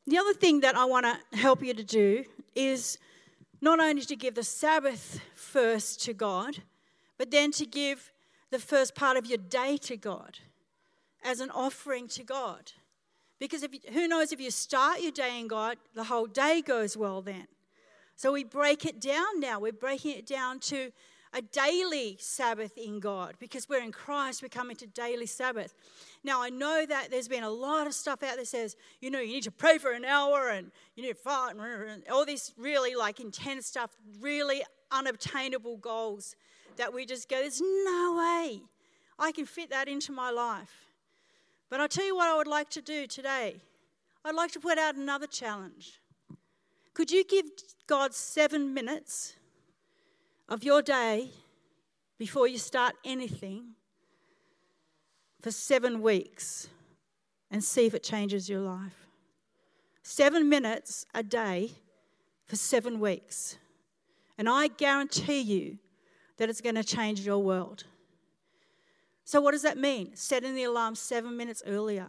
The 0.05 0.17
other 0.17 0.33
thing 0.33 0.59
that 0.59 0.75
I 0.75 0.85
want 0.85 1.05
to 1.05 1.37
help 1.37 1.63
you 1.63 1.73
to 1.73 1.83
do 1.83 2.25
is 2.53 2.97
not 3.61 3.79
only 3.79 4.01
to 4.03 4.15
give 4.15 4.35
the 4.35 4.43
Sabbath 4.43 5.19
first 5.33 6.03
to 6.03 6.13
God, 6.13 6.57
but 7.17 7.31
then 7.31 7.51
to 7.53 7.65
give 7.65 8.11
the 8.53 8.59
first 8.59 8.93
part 8.93 9.17
of 9.17 9.25
your 9.25 9.39
day 9.39 9.77
to 9.77 9.97
God 9.97 10.37
as 11.23 11.39
an 11.39 11.49
offering 11.49 12.07
to 12.09 12.23
God. 12.23 12.71
Because 13.39 13.63
if 13.63 13.73
you, 13.73 13.79
who 13.91 14.07
knows 14.07 14.31
if 14.31 14.39
you 14.39 14.51
start 14.51 15.01
your 15.01 15.11
day 15.11 15.39
in 15.39 15.47
God, 15.47 15.77
the 15.95 16.03
whole 16.03 16.27
day 16.27 16.61
goes 16.61 16.95
well 16.95 17.23
then. 17.23 17.47
So 18.15 18.31
we 18.31 18.43
break 18.43 18.85
it 18.85 19.01
down 19.01 19.39
now. 19.39 19.59
We're 19.59 19.73
breaking 19.73 20.17
it 20.19 20.27
down 20.27 20.59
to 20.59 20.91
a 21.33 21.41
daily 21.41 22.15
Sabbath 22.19 22.77
in 22.77 22.99
God 22.99 23.33
because 23.39 23.67
we're 23.67 23.81
in 23.81 23.91
Christ, 23.91 24.43
we're 24.43 24.49
coming 24.49 24.75
to 24.77 24.85
daily 24.85 25.25
Sabbath. 25.25 25.73
Now, 26.23 26.43
I 26.43 26.51
know 26.51 26.85
that 26.85 27.09
there's 27.09 27.27
been 27.27 27.43
a 27.43 27.49
lot 27.49 27.87
of 27.87 27.95
stuff 27.95 28.21
out 28.21 28.35
there 28.35 28.45
says, 28.45 28.75
you 29.01 29.09
know, 29.09 29.19
you 29.19 29.33
need 29.33 29.43
to 29.45 29.51
pray 29.51 29.79
for 29.79 29.93
an 29.93 30.05
hour 30.05 30.49
and 30.49 30.71
you 30.95 31.01
need 31.01 31.09
to 31.09 31.15
fast 31.15 31.55
and 31.57 32.03
all 32.11 32.23
this 32.23 32.53
really 32.55 32.93
like 32.93 33.19
intense 33.19 33.65
stuff, 33.65 33.97
really 34.21 34.61
unobtainable 34.91 35.77
goals 35.77 36.35
that 36.77 36.93
we 36.93 37.05
just 37.05 37.29
go, 37.29 37.37
there's 37.37 37.61
no 37.61 38.15
way 38.17 38.61
I 39.19 39.31
can 39.31 39.45
fit 39.45 39.69
that 39.69 39.87
into 39.87 40.11
my 40.11 40.29
life. 40.29 40.87
But 41.69 41.79
I'll 41.79 41.87
tell 41.87 42.05
you 42.05 42.15
what 42.15 42.27
I 42.27 42.37
would 42.37 42.47
like 42.47 42.69
to 42.71 42.81
do 42.81 43.07
today. 43.07 43.61
I'd 44.25 44.35
like 44.35 44.51
to 44.51 44.59
put 44.59 44.77
out 44.77 44.95
another 44.95 45.27
challenge. 45.27 45.99
Could 46.93 47.11
you 47.11 47.23
give 47.23 47.45
God 47.87 48.13
seven 48.13 48.73
minutes 48.73 49.35
of 50.47 50.63
your 50.63 50.81
day 50.81 51.29
before 52.17 52.47
you 52.47 52.57
start 52.57 52.95
anything 53.03 53.73
for 55.41 55.51
seven 55.51 56.01
weeks 56.01 56.69
and 57.49 57.63
see 57.63 57.85
if 57.85 57.93
it 57.93 58.03
changes 58.03 58.47
your 58.47 58.61
life? 58.61 59.07
Seven 60.03 60.47
minutes 60.47 61.05
a 61.13 61.23
day 61.23 61.71
for 62.45 62.55
seven 62.55 62.99
weeks. 62.99 63.57
And 64.37 64.47
I 64.47 64.67
guarantee 64.67 65.41
you 65.41 65.79
that 66.37 66.49
it's 66.49 66.61
going 66.61 66.75
to 66.75 66.83
change 66.83 67.21
your 67.21 67.39
world. 67.39 67.85
So, 69.25 69.39
what 69.39 69.51
does 69.51 69.61
that 69.61 69.77
mean? 69.77 70.15
Setting 70.15 70.55
the 70.55 70.63
alarm 70.63 70.95
seven 70.95 71.37
minutes 71.37 71.63
earlier. 71.65 72.07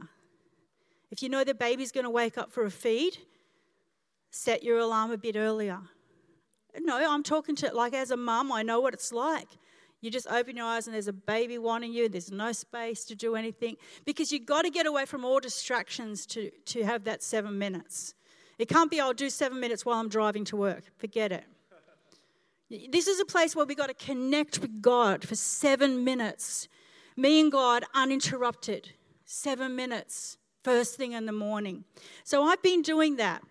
If 1.11 1.23
you 1.23 1.29
know 1.29 1.45
the 1.45 1.55
baby's 1.55 1.93
going 1.93 2.05
to 2.05 2.11
wake 2.11 2.37
up 2.37 2.51
for 2.51 2.65
a 2.65 2.71
feed, 2.71 3.19
set 4.31 4.65
your 4.65 4.79
alarm 4.79 5.13
a 5.13 5.19
bit 5.19 5.37
earlier. 5.37 5.79
No, 6.81 6.97
I'm 7.09 7.23
talking 7.23 7.55
to, 7.57 7.73
like, 7.73 7.95
as 7.95 8.11
a 8.11 8.17
mum, 8.17 8.51
I 8.51 8.63
know 8.63 8.81
what 8.81 8.95
it's 8.95 9.13
like. 9.13 9.47
You 10.01 10.11
just 10.11 10.27
open 10.27 10.57
your 10.57 10.67
eyes 10.67 10.87
and 10.87 10.93
there's 10.93 11.09
a 11.09 11.15
baby 11.15 11.57
wanting 11.57 11.93
you, 11.93 12.09
there's 12.09 12.31
no 12.31 12.53
space 12.53 13.05
to 13.07 13.15
do 13.15 13.37
anything 13.37 13.77
because 14.05 14.33
you've 14.33 14.45
got 14.45 14.63
to 14.63 14.71
get 14.71 14.85
away 14.85 15.07
from 15.07 15.25
all 15.25 15.41
distractions 15.41 16.27
to, 16.27 16.51
to 16.67 16.85
have 16.85 17.05
that 17.05 17.23
seven 17.23 17.59
minutes. 17.59 18.15
It 18.59 18.69
can't 18.69 18.91
be, 18.91 19.01
I'll 19.01 19.15
do 19.15 19.31
seven 19.31 19.61
minutes 19.61 19.87
while 19.87 19.99
I'm 19.99 20.11
driving 20.11 20.45
to 20.47 20.57
work. 20.57 20.85
Forget 20.99 21.33
it. 21.33 21.45
This 22.89 23.07
is 23.07 23.21
a 23.21 23.25
place 23.25 23.55
where 23.55 23.65
we've 23.65 23.77
got 23.77 23.87
to 23.87 23.95
connect 23.95 24.59
with 24.59 24.83
God 24.83 25.27
for 25.27 25.37
seven 25.37 26.03
minutes. 26.03 26.69
Me 27.17 27.41
and 27.41 27.53
God 27.53 27.85
uninterrupted. 27.95 28.91
Seven 29.25 29.77
minutes, 29.77 30.39
first 30.63 30.97
thing 30.97 31.13
in 31.13 31.27
the 31.27 31.33
morning. 31.33 31.85
So 32.25 32.43
I've 32.45 32.63
been 32.63 32.83
doing 32.83 33.17
that. 33.17 33.43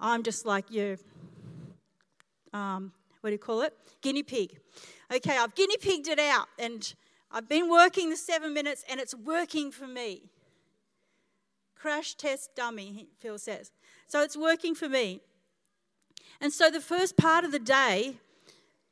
I'm 0.00 0.22
just 0.22 0.46
like 0.46 0.70
you. 0.70 0.96
Um, 2.52 2.92
what 3.20 3.30
do 3.30 3.34
you 3.34 3.38
call 3.38 3.62
it? 3.62 3.74
Guinea 4.00 4.22
pig. 4.22 4.58
Okay, 5.12 5.36
I've 5.36 5.54
guinea 5.54 5.76
pigged 5.76 6.08
it 6.08 6.18
out 6.18 6.46
and 6.58 6.94
I've 7.30 7.48
been 7.48 7.68
working 7.68 8.10
the 8.10 8.16
seven 8.16 8.54
minutes 8.54 8.84
and 8.88 8.98
it's 8.98 9.14
working 9.14 9.70
for 9.70 9.86
me. 9.86 10.30
Crash 11.74 12.14
test 12.14 12.54
dummy, 12.56 13.08
Phil 13.20 13.38
says. 13.38 13.72
So 14.06 14.22
it's 14.22 14.36
working 14.36 14.74
for 14.74 14.88
me. 14.88 15.20
And 16.40 16.52
so 16.52 16.70
the 16.70 16.80
first 16.80 17.16
part 17.16 17.44
of 17.44 17.50
the 17.50 17.58
day, 17.58 18.16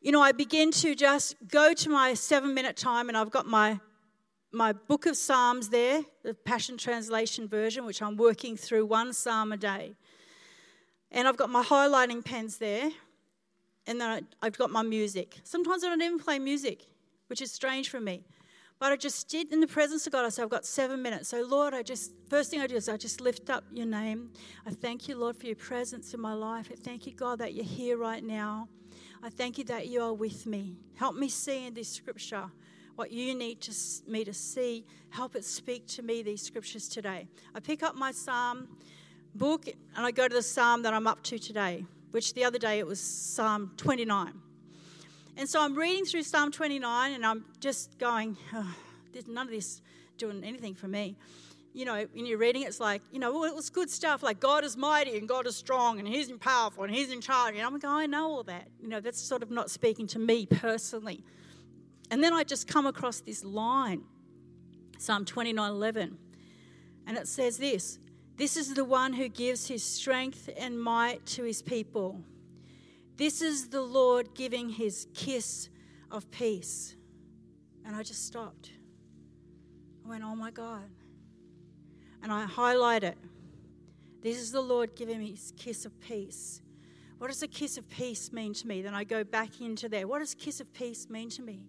you 0.00 0.10
know, 0.10 0.20
I 0.20 0.32
begin 0.32 0.72
to 0.72 0.94
just 0.94 1.36
go 1.48 1.72
to 1.74 1.88
my 1.88 2.14
seven 2.14 2.54
minute 2.54 2.76
time, 2.76 3.08
and 3.08 3.16
I've 3.16 3.30
got 3.30 3.46
my 3.46 3.80
my 4.52 4.72
book 4.72 5.06
of 5.06 5.16
Psalms 5.16 5.68
there, 5.68 6.02
the 6.22 6.32
Passion 6.32 6.78
Translation 6.78 7.46
version, 7.46 7.84
which 7.84 8.00
I'm 8.00 8.16
working 8.16 8.56
through 8.56 8.86
one 8.86 9.12
psalm 9.12 9.52
a 9.52 9.56
day. 9.56 9.94
And 11.10 11.28
I've 11.28 11.36
got 11.36 11.50
my 11.50 11.62
highlighting 11.62 12.24
pens 12.24 12.56
there, 12.58 12.90
and 13.86 14.00
then 14.00 14.26
I've 14.42 14.56
got 14.56 14.70
my 14.70 14.82
music. 14.82 15.40
Sometimes 15.44 15.84
I 15.84 15.88
don't 15.88 16.02
even 16.02 16.18
play 16.18 16.38
music, 16.38 16.86
which 17.28 17.42
is 17.42 17.52
strange 17.52 17.90
for 17.90 18.00
me. 18.00 18.24
But 18.78 18.92
I 18.92 18.96
just 18.96 19.28
did 19.28 19.52
in 19.52 19.60
the 19.60 19.66
presence 19.66 20.06
of 20.06 20.12
God. 20.12 20.26
I 20.26 20.28
said, 20.28 20.42
I've 20.42 20.50
got 20.50 20.66
seven 20.66 21.00
minutes. 21.00 21.28
So, 21.28 21.42
Lord, 21.42 21.72
I 21.72 21.82
just, 21.82 22.12
first 22.28 22.50
thing 22.50 22.60
I 22.60 22.66
do 22.66 22.76
is 22.76 22.88
I 22.88 22.96
just 22.98 23.20
lift 23.22 23.48
up 23.48 23.64
your 23.72 23.86
name. 23.86 24.30
I 24.66 24.70
thank 24.70 25.08
you, 25.08 25.16
Lord, 25.16 25.36
for 25.36 25.46
your 25.46 25.56
presence 25.56 26.12
in 26.12 26.20
my 26.20 26.34
life. 26.34 26.68
I 26.70 26.76
thank 26.76 27.06
you, 27.06 27.14
God, 27.14 27.38
that 27.38 27.54
you're 27.54 27.64
here 27.64 27.96
right 27.96 28.22
now. 28.22 28.68
I 29.22 29.30
thank 29.30 29.56
you 29.56 29.64
that 29.64 29.86
you 29.86 30.02
are 30.02 30.12
with 30.12 30.44
me. 30.44 30.76
Help 30.94 31.16
me 31.16 31.28
see 31.28 31.66
in 31.66 31.74
this 31.74 31.88
scripture 31.88 32.50
what 32.96 33.10
you 33.10 33.34
need 33.34 33.62
to, 33.62 33.72
me 34.06 34.24
to 34.24 34.34
see. 34.34 34.84
Help 35.08 35.36
it 35.36 35.44
speak 35.44 35.86
to 35.88 36.02
me, 36.02 36.22
these 36.22 36.42
scriptures 36.42 36.86
today. 36.86 37.28
I 37.54 37.60
pick 37.60 37.82
up 37.82 37.94
my 37.94 38.12
psalm 38.12 38.68
book 39.34 39.66
and 39.68 40.06
I 40.06 40.10
go 40.10 40.28
to 40.28 40.34
the 40.34 40.42
psalm 40.42 40.82
that 40.82 40.92
I'm 40.92 41.06
up 41.06 41.22
to 41.24 41.38
today, 41.38 41.86
which 42.10 42.34
the 42.34 42.44
other 42.44 42.58
day 42.58 42.78
it 42.78 42.86
was 42.86 43.00
Psalm 43.00 43.72
29. 43.78 44.34
And 45.38 45.46
so 45.46 45.62
I'm 45.62 45.74
reading 45.74 46.06
through 46.06 46.22
Psalm 46.22 46.50
29 46.50 47.12
and 47.12 47.26
I'm 47.26 47.44
just 47.60 47.98
going, 47.98 48.38
oh, 48.54 48.74
none 49.26 49.46
of 49.46 49.52
this 49.52 49.82
doing 50.16 50.42
anything 50.42 50.74
for 50.74 50.88
me. 50.88 51.16
You 51.74 51.84
know, 51.84 52.06
when 52.14 52.24
you're 52.24 52.38
reading, 52.38 52.62
it's 52.62 52.80
like, 52.80 53.02
you 53.12 53.18
know, 53.18 53.32
well, 53.32 53.44
it 53.44 53.54
was 53.54 53.68
good 53.68 53.90
stuff 53.90 54.22
like 54.22 54.40
God 54.40 54.64
is 54.64 54.78
mighty 54.78 55.18
and 55.18 55.28
God 55.28 55.46
is 55.46 55.54
strong 55.54 55.98
and 55.98 56.08
He's 56.08 56.32
powerful 56.32 56.84
and 56.84 56.94
He's 56.94 57.12
in 57.12 57.20
charge. 57.20 57.54
And 57.54 57.64
I'm 57.64 57.78
going, 57.78 57.84
oh, 57.84 57.98
I 57.98 58.06
know 58.06 58.30
all 58.30 58.42
that. 58.44 58.68
You 58.80 58.88
know, 58.88 58.98
that's 58.98 59.20
sort 59.20 59.42
of 59.42 59.50
not 59.50 59.70
speaking 59.70 60.06
to 60.08 60.18
me 60.18 60.46
personally. 60.46 61.22
And 62.10 62.24
then 62.24 62.32
I 62.32 62.42
just 62.42 62.66
come 62.66 62.86
across 62.86 63.20
this 63.20 63.44
line, 63.44 64.04
Psalm 64.96 65.26
29 65.26 65.70
11. 65.70 66.16
And 67.06 67.18
it 67.18 67.28
says 67.28 67.58
this 67.58 67.98
This 68.36 68.56
is 68.56 68.72
the 68.72 68.86
one 68.86 69.12
who 69.12 69.28
gives 69.28 69.68
his 69.68 69.82
strength 69.82 70.48
and 70.56 70.80
might 70.80 71.26
to 71.26 71.42
his 71.42 71.60
people. 71.60 72.22
This 73.16 73.40
is 73.40 73.68
the 73.68 73.82
Lord 73.82 74.34
giving 74.34 74.68
his 74.68 75.06
kiss 75.14 75.70
of 76.10 76.30
peace. 76.30 76.94
And 77.84 77.96
I 77.96 78.02
just 78.02 78.26
stopped. 78.26 78.70
I 80.04 80.08
went, 80.08 80.24
Oh 80.24 80.36
my 80.36 80.50
God. 80.50 80.88
And 82.22 82.32
I 82.32 82.44
highlight 82.44 83.04
it. 83.04 83.16
This 84.22 84.38
is 84.38 84.50
the 84.50 84.60
Lord 84.60 84.96
giving 84.96 85.20
me 85.20 85.30
his 85.30 85.52
kiss 85.56 85.84
of 85.84 85.98
peace. 86.00 86.60
What 87.18 87.28
does 87.28 87.42
a 87.42 87.48
kiss 87.48 87.78
of 87.78 87.88
peace 87.88 88.32
mean 88.32 88.52
to 88.54 88.66
me? 88.66 88.82
Then 88.82 88.94
I 88.94 89.04
go 89.04 89.24
back 89.24 89.60
into 89.60 89.88
there. 89.88 90.06
What 90.06 90.18
does 90.18 90.34
kiss 90.34 90.60
of 90.60 90.72
peace 90.74 91.08
mean 91.08 91.30
to 91.30 91.42
me? 91.42 91.68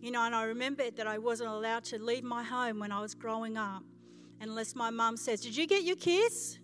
You 0.00 0.12
know, 0.12 0.22
and 0.22 0.34
I 0.34 0.44
remembered 0.44 0.96
that 0.96 1.06
I 1.06 1.18
wasn't 1.18 1.50
allowed 1.50 1.84
to 1.84 1.98
leave 1.98 2.22
my 2.22 2.42
home 2.42 2.78
when 2.78 2.92
I 2.92 3.00
was 3.00 3.14
growing 3.14 3.56
up 3.56 3.82
unless 4.40 4.74
my 4.74 4.90
mum 4.90 5.16
says, 5.16 5.40
Did 5.40 5.56
you 5.56 5.66
get 5.66 5.82
your 5.82 5.96
kiss? 5.96 6.58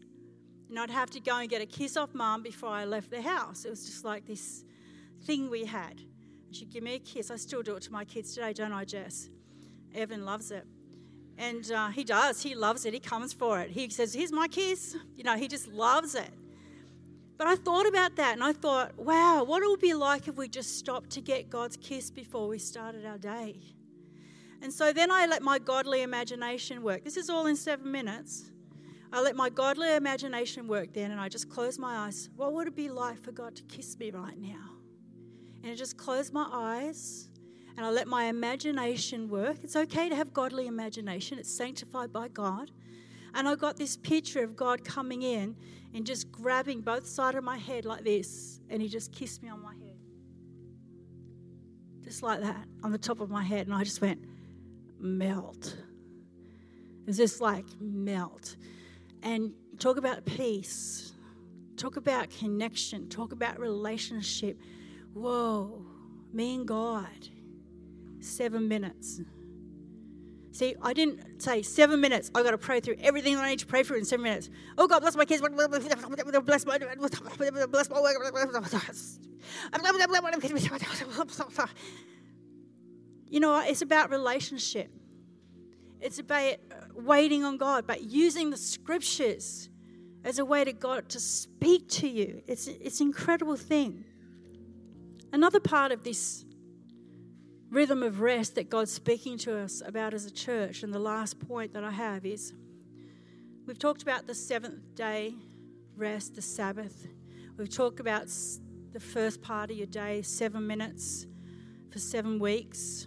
And 0.75 0.81
I'd 0.81 0.91
have 0.91 1.11
to 1.11 1.21
go 1.21 1.37
and 1.39 1.49
get 1.49 1.63
a 1.63 1.67
kiss 1.67 1.97
off 1.97 2.15
mum 2.15 2.43
before 2.43 2.71
I 2.71 2.85
left 2.85 3.09
the 3.09 3.23
house. 3.23 3.65
It 3.65 3.71
was 3.71 3.87
just 3.87 4.05
like 4.05 4.27
this 4.27 4.65
thing 5.25 5.49
we 5.49 5.65
had. 5.65 6.01
She'd 6.51 6.69
give 6.69 6.83
me 6.83 6.97
a 6.97 6.99
kiss. 6.99 7.31
I 7.31 7.37
still 7.37 7.63
do 7.63 7.77
it 7.77 7.83
to 7.85 7.93
my 7.93 8.05
kids 8.05 8.35
today, 8.35 8.53
don't 8.53 8.73
I, 8.73 8.85
Jess? 8.85 9.31
Evan 9.95 10.25
loves 10.25 10.51
it. 10.51 10.67
And 11.39 11.71
uh, 11.71 11.91
he 11.91 12.03
does. 12.03 12.43
He 12.43 12.57
loves 12.57 12.87
it. 12.87 12.93
He 12.93 12.99
comes 12.99 13.33
for 13.33 13.61
it. 13.61 13.71
He 13.71 13.89
says, 13.89 14.13
Here's 14.13 14.33
my 14.33 14.49
kiss. 14.49 14.97
You 15.15 15.23
know, 15.23 15.37
he 15.37 15.47
just 15.47 15.69
loves 15.69 16.17
it. 16.17 16.31
But 17.37 17.47
I 17.47 17.55
thought 17.55 17.87
about 17.87 18.17
that 18.17 18.33
and 18.33 18.43
I 18.43 18.53
thought, 18.53 18.99
wow, 18.99 19.45
what 19.45 19.63
it 19.63 19.69
would 19.69 19.79
be 19.81 19.95
like 19.95 20.27
if 20.27 20.37
we 20.37 20.49
just 20.49 20.77
stopped 20.77 21.11
to 21.11 21.21
get 21.21 21.51
God's 21.51 21.77
kiss 21.77 22.11
before 22.11 22.49
we 22.49 22.59
started 22.59 23.07
our 23.07 23.19
day. 23.19 23.61
And 24.61 24.73
so 24.73 24.93
then 24.93 25.13
I 25.13 25.27
let 25.27 25.41
my 25.41 25.61
godly 25.61 26.03
imagination 26.03 26.83
work. 26.83 27.05
This 27.05 27.17
is 27.17 27.31
all 27.31 27.47
in 27.47 27.55
seven 27.55 27.93
minutes. 27.93 28.51
I 29.15 29.21
let 29.21 29.37
my 29.37 29.49
godly 29.49 29.95
imagination 29.95 30.67
work 30.67 30.93
then, 30.93 31.13
and 31.13 31.21
I 31.21 31.29
just 31.29 31.49
closed 31.49 31.79
my 31.79 31.99
eyes. 31.99 32.29
What 32.35 32.53
would 32.53 32.67
it 32.67 32.75
be 32.75 32.89
like 32.89 33.23
for 33.23 33.31
God 33.31 33.55
to 33.55 33.63
kiss 33.63 33.97
me 33.97 34.11
right 34.11 34.37
now? 34.37 34.71
And 35.63 35.71
I 35.71 35.77
just 35.77 35.97
closed 35.97 36.33
my 36.33 36.49
eyes 36.53 37.29
and 37.77 37.87
I 37.87 37.91
let 37.91 38.09
my 38.09 38.25
imagination 38.25 39.29
work. 39.29 39.59
It's 39.63 39.77
okay 39.77 40.09
to 40.09 40.17
have 40.17 40.33
godly 40.33 40.67
imagination, 40.67 41.39
it's 41.39 41.57
sanctified 41.57 42.13
by 42.13 42.27
God. 42.27 42.73
And 43.35 43.49
I 43.49 43.55
got 43.55 43.77
this 43.77 43.97
picture 43.97 44.43
of 44.43 44.57
God 44.57 44.85
coming 44.85 45.23
in 45.23 45.57
and 45.95 46.05
just 46.05 46.33
grabbing 46.33 46.81
both 46.81 47.07
sides 47.07 47.37
of 47.37 47.45
my 47.45 47.57
head 47.57 47.85
like 47.85 48.03
this, 48.03 48.61
and 48.69 48.83
He 48.83 48.89
just 48.89 49.13
kissed 49.13 49.45
me 49.45 49.49
on 49.49 49.63
my 49.63 49.75
head. 49.75 49.97
Just 52.03 52.25
like 52.25 52.41
that, 52.41 52.67
on 52.83 52.91
the 52.91 52.99
top 52.99 53.21
of 53.21 53.31
my 53.31 53.45
head. 53.45 53.69
And 53.69 53.75
I 53.77 53.85
just 53.85 54.01
went, 54.01 54.25
melt. 54.99 55.77
It's 57.07 57.17
just 57.17 57.41
like 57.41 57.65
melt 57.81 58.57
and 59.25 59.53
talk 59.79 59.97
about 59.97 60.25
peace, 60.25 61.13
talk 61.77 61.97
about 61.97 62.31
connection, 62.31 63.09
talk 63.09 63.33
about 63.33 63.59
relationship. 63.59 64.57
Whoa, 65.13 65.85
me 66.33 66.55
and 66.55 66.69
God, 66.69 67.29
seven 68.21 68.69
minutes. 68.69 69.21
See, 70.53 70.77
I 70.81 70.93
didn't 70.93 71.43
say 71.43 71.63
seven 71.63 72.01
minutes. 72.01 72.31
I 72.33 72.45
got 72.45 72.53
to 72.53 72.59
pray 72.59 72.79
through 72.79 72.99
everything 73.01 73.35
that 73.35 73.43
I 73.43 73.51
need 73.51 73.59
to 73.59 73.67
pray 73.67 73.83
through 73.83 73.99
in 73.99 74.05
seven 74.05 74.23
minutes. 74.23 74.51
Oh 74.79 74.87
God, 74.87 75.01
bless 75.01 75.17
my 75.17 75.25
kids. 75.25 75.41
Bless 75.41 75.51
my 75.51 75.67
bless 77.67 77.91
my 77.91 77.99
you 83.29 83.41
know, 83.41 83.61
it's 83.67 83.83
about 83.83 84.11
relationship. 84.11 84.93
It's 86.05 86.19
about 86.19 86.53
uh, 86.71 86.75
waiting 86.95 87.45
on 87.45 87.57
God, 87.57 87.87
but 87.87 88.03
using 88.03 88.51
the 88.51 88.59
scriptures 88.59 89.71
as 90.23 90.39
a 90.39 90.45
way 90.45 90.63
to 90.63 90.75
God 90.75 91.09
to 91.09 91.19
speak 91.19 91.89
to 91.89 92.07
you. 92.07 92.43
It's 92.47 92.67
it's 92.67 93.01
an 93.01 93.07
incredible 93.07 93.57
thing. 93.57 94.05
Another 95.33 95.61
part 95.61 95.93
of 95.93 96.05
this 96.05 96.45
rhythm 97.71 98.03
of 98.03 98.21
rest 98.21 98.55
that 98.57 98.69
God's 98.69 98.93
speaking 98.93 99.39
to 99.39 99.57
us 99.59 99.83
about 99.85 100.13
as 100.13 100.27
a 100.27 100.31
church. 100.31 100.83
And 100.83 100.93
the 100.93 100.99
last 100.99 101.41
point 101.41 101.73
that 101.73 101.83
I 101.83 101.91
have 101.91 102.27
is 102.27 102.53
we've 103.67 103.79
talked 103.79 104.03
about 104.03 104.27
the 104.27 104.35
seventh 104.35 104.95
day 104.95 105.35
rest, 105.97 106.35
the 106.35 106.43
Sabbath. 106.43 107.09
We've 107.57 107.75
talked 107.75 107.99
about 107.99 108.29
the 108.93 109.01
first 109.01 109.41
part 109.41 109.71
of 109.71 109.79
your 109.79 109.87
day, 109.87 110.21
seven 110.21 110.67
minutes 110.67 111.27
for 111.91 111.99
seven 111.99 112.39
weeks. 112.39 113.07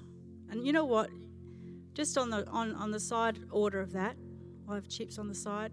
And 0.50 0.66
you 0.66 0.74
know 0.74 0.86
what? 0.86 1.12
Just 1.98 2.16
on 2.16 2.30
the 2.30 2.48
on, 2.50 2.76
on 2.76 2.92
the 2.92 3.00
side 3.00 3.40
order 3.50 3.82
of 3.82 3.94
that, 3.94 4.16
I 4.70 4.76
have 4.76 4.88
chips 4.88 5.18
on 5.18 5.28
the 5.28 5.34
side. 5.34 5.72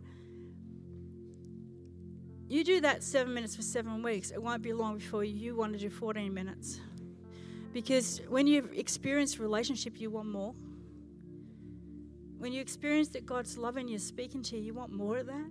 You 2.48 2.64
do 2.64 2.80
that 2.80 3.02
seven 3.02 3.34
minutes 3.34 3.54
for 3.54 3.60
seven 3.60 4.02
weeks, 4.02 4.30
it 4.30 4.42
won't 4.42 4.62
be 4.62 4.72
long 4.72 4.96
before 4.96 5.22
you 5.22 5.54
want 5.54 5.74
to 5.74 5.78
do 5.78 5.90
14 5.90 6.32
minutes. 6.32 6.80
Because 7.74 8.22
when 8.26 8.46
you 8.46 8.70
experience 8.72 9.38
relationship, 9.38 10.00
you 10.00 10.08
want 10.08 10.28
more. 10.28 10.54
When 12.38 12.54
you 12.54 12.62
experience 12.62 13.08
that 13.08 13.26
God's 13.26 13.58
loving 13.58 13.86
you, 13.86 13.98
speaking 13.98 14.42
to 14.44 14.56
you, 14.56 14.62
you 14.62 14.72
want 14.72 14.92
more 14.92 15.18
of 15.18 15.26
that. 15.26 15.50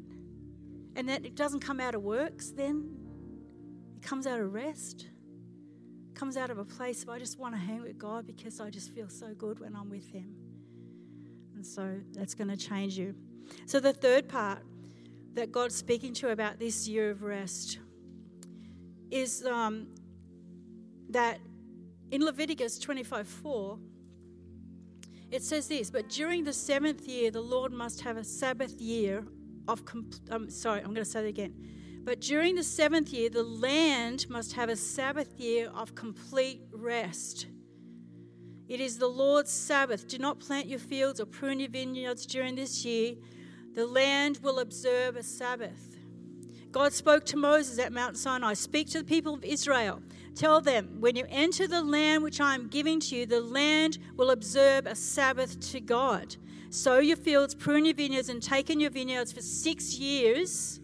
And 0.96 1.08
that 1.08 1.24
it 1.24 1.36
doesn't 1.36 1.60
come 1.60 1.80
out 1.80 1.94
of 1.94 2.02
works, 2.02 2.50
then 2.50 2.90
it 3.96 4.02
comes 4.02 4.26
out 4.26 4.40
of 4.40 4.52
rest. 4.52 5.06
Comes 6.16 6.36
out 6.36 6.50
of 6.50 6.58
a 6.58 6.66
place 6.66 7.04
of 7.04 7.10
I 7.10 7.20
just 7.20 7.38
want 7.38 7.54
to 7.54 7.62
hang 7.62 7.84
with 7.84 8.00
God 8.00 8.26
because 8.26 8.60
I 8.60 8.72
just 8.72 8.92
feel 8.92 9.08
so 9.08 9.36
good 9.36 9.60
when 9.60 9.76
I'm 9.76 9.92
with 9.92 10.10
Him. 10.10 10.43
So 11.64 12.00
that's 12.12 12.34
going 12.34 12.50
to 12.50 12.58
change 12.58 12.98
you. 12.98 13.16
So 13.66 13.80
the 13.80 13.94
third 13.94 14.28
part 14.28 14.60
that 15.34 15.52
God's 15.52 15.76
speaking 15.76 16.14
to 16.16 16.30
about 16.30 16.60
this 16.60 16.88
year 16.88 17.10
of 17.10 17.24
rest 17.24 17.80
is 19.10 19.46
um, 19.46 19.88
that 21.10 21.40
in 22.12 22.24
Leviticus 22.24 22.80
25 22.80 23.28
4, 23.28 23.80
it 25.32 25.42
says 25.42 25.68
this, 25.68 25.90
but 25.90 26.10
during 26.10 26.44
the 26.44 26.54
seventh 26.54 27.08
year, 27.08 27.32
the 27.32 27.42
Lord 27.42 27.72
must 27.72 28.02
have 28.02 28.18
a 28.18 28.24
Sabbath 28.24 28.80
year 28.80 29.26
of, 29.68 29.84
comp- 29.86 30.16
um, 30.30 30.50
sorry, 30.50 30.80
I'm 30.80 30.88
going 30.88 30.98
to 30.98 31.06
say 31.06 31.22
that 31.22 31.28
again. 31.28 31.56
But 32.04 32.22
during 32.22 32.56
the 32.56 32.64
seventh 32.64 33.10
year, 33.10 33.30
the 33.30 33.44
land 33.44 34.30
must 34.30 34.54
have 34.54 34.70
a 34.70 34.76
Sabbath 34.76 35.40
year 35.40 35.72
of 35.74 35.96
complete 35.96 36.62
rest. 36.72 37.48
It 38.68 38.80
is 38.80 38.98
the 38.98 39.08
Lord's 39.08 39.52
Sabbath. 39.52 40.08
Do 40.08 40.18
not 40.18 40.40
plant 40.40 40.68
your 40.68 40.80
fields 40.80 41.20
or 41.20 41.26
prune 41.26 41.60
your 41.60 41.70
vineyards 41.70 42.26
during 42.26 42.56
this 42.56 42.86
year. 42.86 43.16
The 43.76 43.86
land 43.86 44.40
will 44.42 44.60
observe 44.60 45.16
a 45.16 45.24
Sabbath. 45.24 45.98
God 46.72 46.94
spoke 46.94 47.26
to 47.26 47.38
Moses 47.38 47.78
at 47.78 47.94
Mount 47.94 48.18
Sinai 48.18 48.54
Speak 48.54 48.90
to 48.90 49.00
the 49.00 49.04
people 49.04 49.34
of 49.34 49.44
Israel 49.44 50.02
Tell 50.36 50.62
them, 50.62 50.98
when 51.00 51.16
you 51.16 51.26
enter 51.30 51.68
the 51.68 51.84
land 51.84 52.24
which 52.24 52.42
I 52.42 52.56
am 52.56 52.68
giving 52.68 53.00
to 53.02 53.16
you, 53.16 53.26
the 53.28 53.42
land 53.42 54.00
will 54.16 54.32
observe 54.32 54.88
a 54.88 54.96
Sabbath 54.96 55.60
to 55.72 55.80
God. 55.80 56.36
Sow 56.72 56.98
your 56.98 57.18
fields, 57.18 57.54
prune 57.54 57.86
your 57.86 57.94
vineyards, 57.94 58.30
and 58.30 58.42
take 58.42 58.72
in 58.72 58.80
your 58.80 58.90
vineyards 58.90 59.32
for 59.32 59.42
six 59.42 60.00
years. 60.00 60.80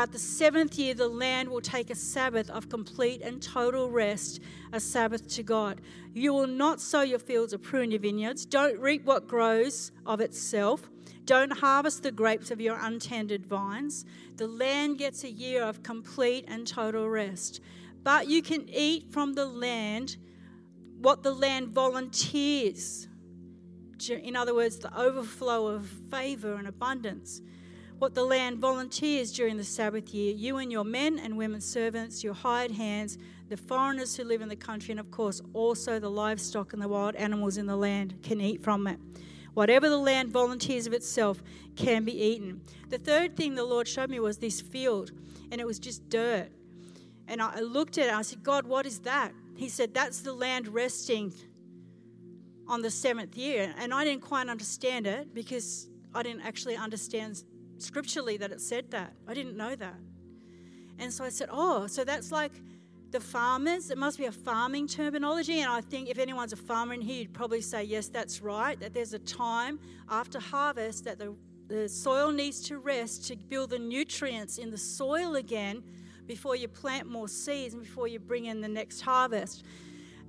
But 0.00 0.12
the 0.12 0.18
seventh 0.18 0.78
year, 0.78 0.94
the 0.94 1.08
land 1.08 1.50
will 1.50 1.60
take 1.60 1.90
a 1.90 1.94
Sabbath 1.94 2.48
of 2.48 2.70
complete 2.70 3.20
and 3.20 3.42
total 3.42 3.90
rest, 3.90 4.40
a 4.72 4.80
Sabbath 4.80 5.28
to 5.34 5.42
God. 5.42 5.82
You 6.14 6.32
will 6.32 6.46
not 6.46 6.80
sow 6.80 7.02
your 7.02 7.18
fields 7.18 7.52
or 7.52 7.58
prune 7.58 7.90
your 7.90 8.00
vineyards. 8.00 8.46
Don't 8.46 8.80
reap 8.80 9.04
what 9.04 9.28
grows 9.28 9.92
of 10.06 10.22
itself. 10.22 10.88
Don't 11.26 11.52
harvest 11.52 12.02
the 12.02 12.12
grapes 12.12 12.50
of 12.50 12.62
your 12.62 12.78
untended 12.80 13.44
vines. 13.44 14.06
The 14.38 14.48
land 14.48 14.96
gets 14.96 15.22
a 15.22 15.30
year 15.30 15.62
of 15.62 15.82
complete 15.82 16.46
and 16.48 16.66
total 16.66 17.06
rest 17.06 17.60
but 18.02 18.26
you 18.26 18.40
can 18.40 18.70
eat 18.70 19.12
from 19.12 19.34
the 19.34 19.44
land 19.44 20.16
what 20.98 21.22
the 21.22 21.34
land 21.34 21.68
volunteers. 21.68 23.06
In 24.08 24.34
other 24.34 24.54
words, 24.54 24.78
the 24.78 24.98
overflow 24.98 25.66
of 25.66 25.86
favor 26.10 26.54
and 26.54 26.66
abundance. 26.66 27.42
What 28.00 28.14
the 28.14 28.24
land 28.24 28.56
volunteers 28.56 29.30
during 29.30 29.58
the 29.58 29.62
Sabbath 29.62 30.14
year, 30.14 30.34
you 30.34 30.56
and 30.56 30.72
your 30.72 30.84
men 30.84 31.18
and 31.18 31.36
women 31.36 31.60
servants, 31.60 32.24
your 32.24 32.32
hired 32.32 32.70
hands, 32.70 33.18
the 33.50 33.58
foreigners 33.58 34.16
who 34.16 34.24
live 34.24 34.40
in 34.40 34.48
the 34.48 34.56
country, 34.56 34.92
and 34.92 34.98
of 34.98 35.10
course 35.10 35.42
also 35.52 35.98
the 35.98 36.08
livestock 36.08 36.72
and 36.72 36.80
the 36.80 36.88
wild 36.88 37.14
animals 37.16 37.58
in 37.58 37.66
the 37.66 37.76
land 37.76 38.14
can 38.22 38.40
eat 38.40 38.62
from 38.62 38.86
it. 38.86 38.98
Whatever 39.52 39.90
the 39.90 39.98
land 39.98 40.30
volunteers 40.30 40.86
of 40.86 40.94
itself 40.94 41.42
can 41.76 42.06
be 42.06 42.18
eaten. 42.18 42.62
The 42.88 42.96
third 42.96 43.36
thing 43.36 43.54
the 43.54 43.64
Lord 43.64 43.86
showed 43.86 44.08
me 44.08 44.18
was 44.18 44.38
this 44.38 44.62
field, 44.62 45.12
and 45.52 45.60
it 45.60 45.66
was 45.66 45.78
just 45.78 46.08
dirt. 46.08 46.48
And 47.28 47.42
I 47.42 47.60
looked 47.60 47.98
at 47.98 48.06
it, 48.06 48.14
I 48.14 48.22
said, 48.22 48.42
God, 48.42 48.64
what 48.64 48.86
is 48.86 49.00
that? 49.00 49.34
He 49.56 49.68
said, 49.68 49.92
That's 49.92 50.22
the 50.22 50.32
land 50.32 50.68
resting 50.68 51.34
on 52.66 52.80
the 52.80 52.90
seventh 52.90 53.36
year. 53.36 53.74
And 53.76 53.92
I 53.92 54.06
didn't 54.06 54.22
quite 54.22 54.48
understand 54.48 55.06
it 55.06 55.34
because 55.34 55.90
I 56.14 56.22
didn't 56.22 56.46
actually 56.46 56.76
understand 56.76 57.44
scripturally 57.82 58.36
that 58.38 58.52
it 58.52 58.60
said 58.60 58.90
that. 58.90 59.12
I 59.26 59.34
didn't 59.34 59.56
know 59.56 59.74
that. 59.76 59.96
And 60.98 61.12
so 61.12 61.24
I 61.24 61.30
said, 61.30 61.48
Oh, 61.50 61.86
so 61.86 62.04
that's 62.04 62.30
like 62.30 62.52
the 63.10 63.20
farmers. 63.20 63.90
It 63.90 63.98
must 63.98 64.18
be 64.18 64.26
a 64.26 64.32
farming 64.32 64.86
terminology. 64.86 65.60
And 65.60 65.70
I 65.70 65.80
think 65.80 66.08
if 66.08 66.18
anyone's 66.18 66.52
a 66.52 66.56
farmer 66.56 66.94
in 66.94 67.00
here, 67.00 67.22
you'd 67.22 67.34
probably 67.34 67.60
say, 67.60 67.84
Yes, 67.84 68.08
that's 68.08 68.40
right. 68.40 68.78
That 68.78 68.94
there's 68.94 69.14
a 69.14 69.18
time 69.18 69.80
after 70.08 70.38
harvest 70.38 71.04
that 71.04 71.18
the, 71.18 71.34
the 71.68 71.88
soil 71.88 72.30
needs 72.30 72.60
to 72.68 72.78
rest 72.78 73.26
to 73.28 73.36
build 73.36 73.70
the 73.70 73.78
nutrients 73.78 74.58
in 74.58 74.70
the 74.70 74.78
soil 74.78 75.36
again 75.36 75.82
before 76.26 76.54
you 76.54 76.68
plant 76.68 77.08
more 77.08 77.28
seeds 77.28 77.74
and 77.74 77.82
before 77.82 78.06
you 78.06 78.20
bring 78.20 78.44
in 78.44 78.60
the 78.60 78.68
next 78.68 79.00
harvest. 79.00 79.64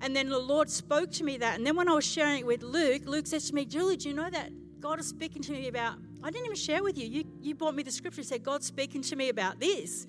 And 0.01 0.15
then 0.15 0.29
the 0.29 0.39
Lord 0.39 0.69
spoke 0.69 1.11
to 1.11 1.23
me 1.23 1.37
that. 1.37 1.57
And 1.57 1.67
then 1.67 1.75
when 1.75 1.87
I 1.87 1.93
was 1.93 2.05
sharing 2.05 2.39
it 2.39 2.45
with 2.45 2.63
Luke, 2.63 3.03
Luke 3.05 3.27
says 3.27 3.47
to 3.49 3.55
me, 3.55 3.65
Julie, 3.65 3.97
do 3.97 4.09
you 4.09 4.15
know 4.15 4.29
that 4.29 4.51
God 4.79 4.99
is 4.99 5.07
speaking 5.07 5.43
to 5.43 5.51
me 5.51 5.67
about? 5.67 5.97
I 6.23 6.29
didn't 6.29 6.45
even 6.45 6.55
share 6.55 6.83
with 6.83 6.97
you. 6.97 7.07
You, 7.07 7.23
you 7.41 7.55
brought 7.55 7.75
me 7.75 7.83
the 7.83 7.91
scripture, 7.91 8.23
said, 8.23 8.43
God's 8.43 8.65
speaking 8.67 9.01
to 9.03 9.15
me 9.15 9.29
about 9.29 9.59
this. 9.59 10.07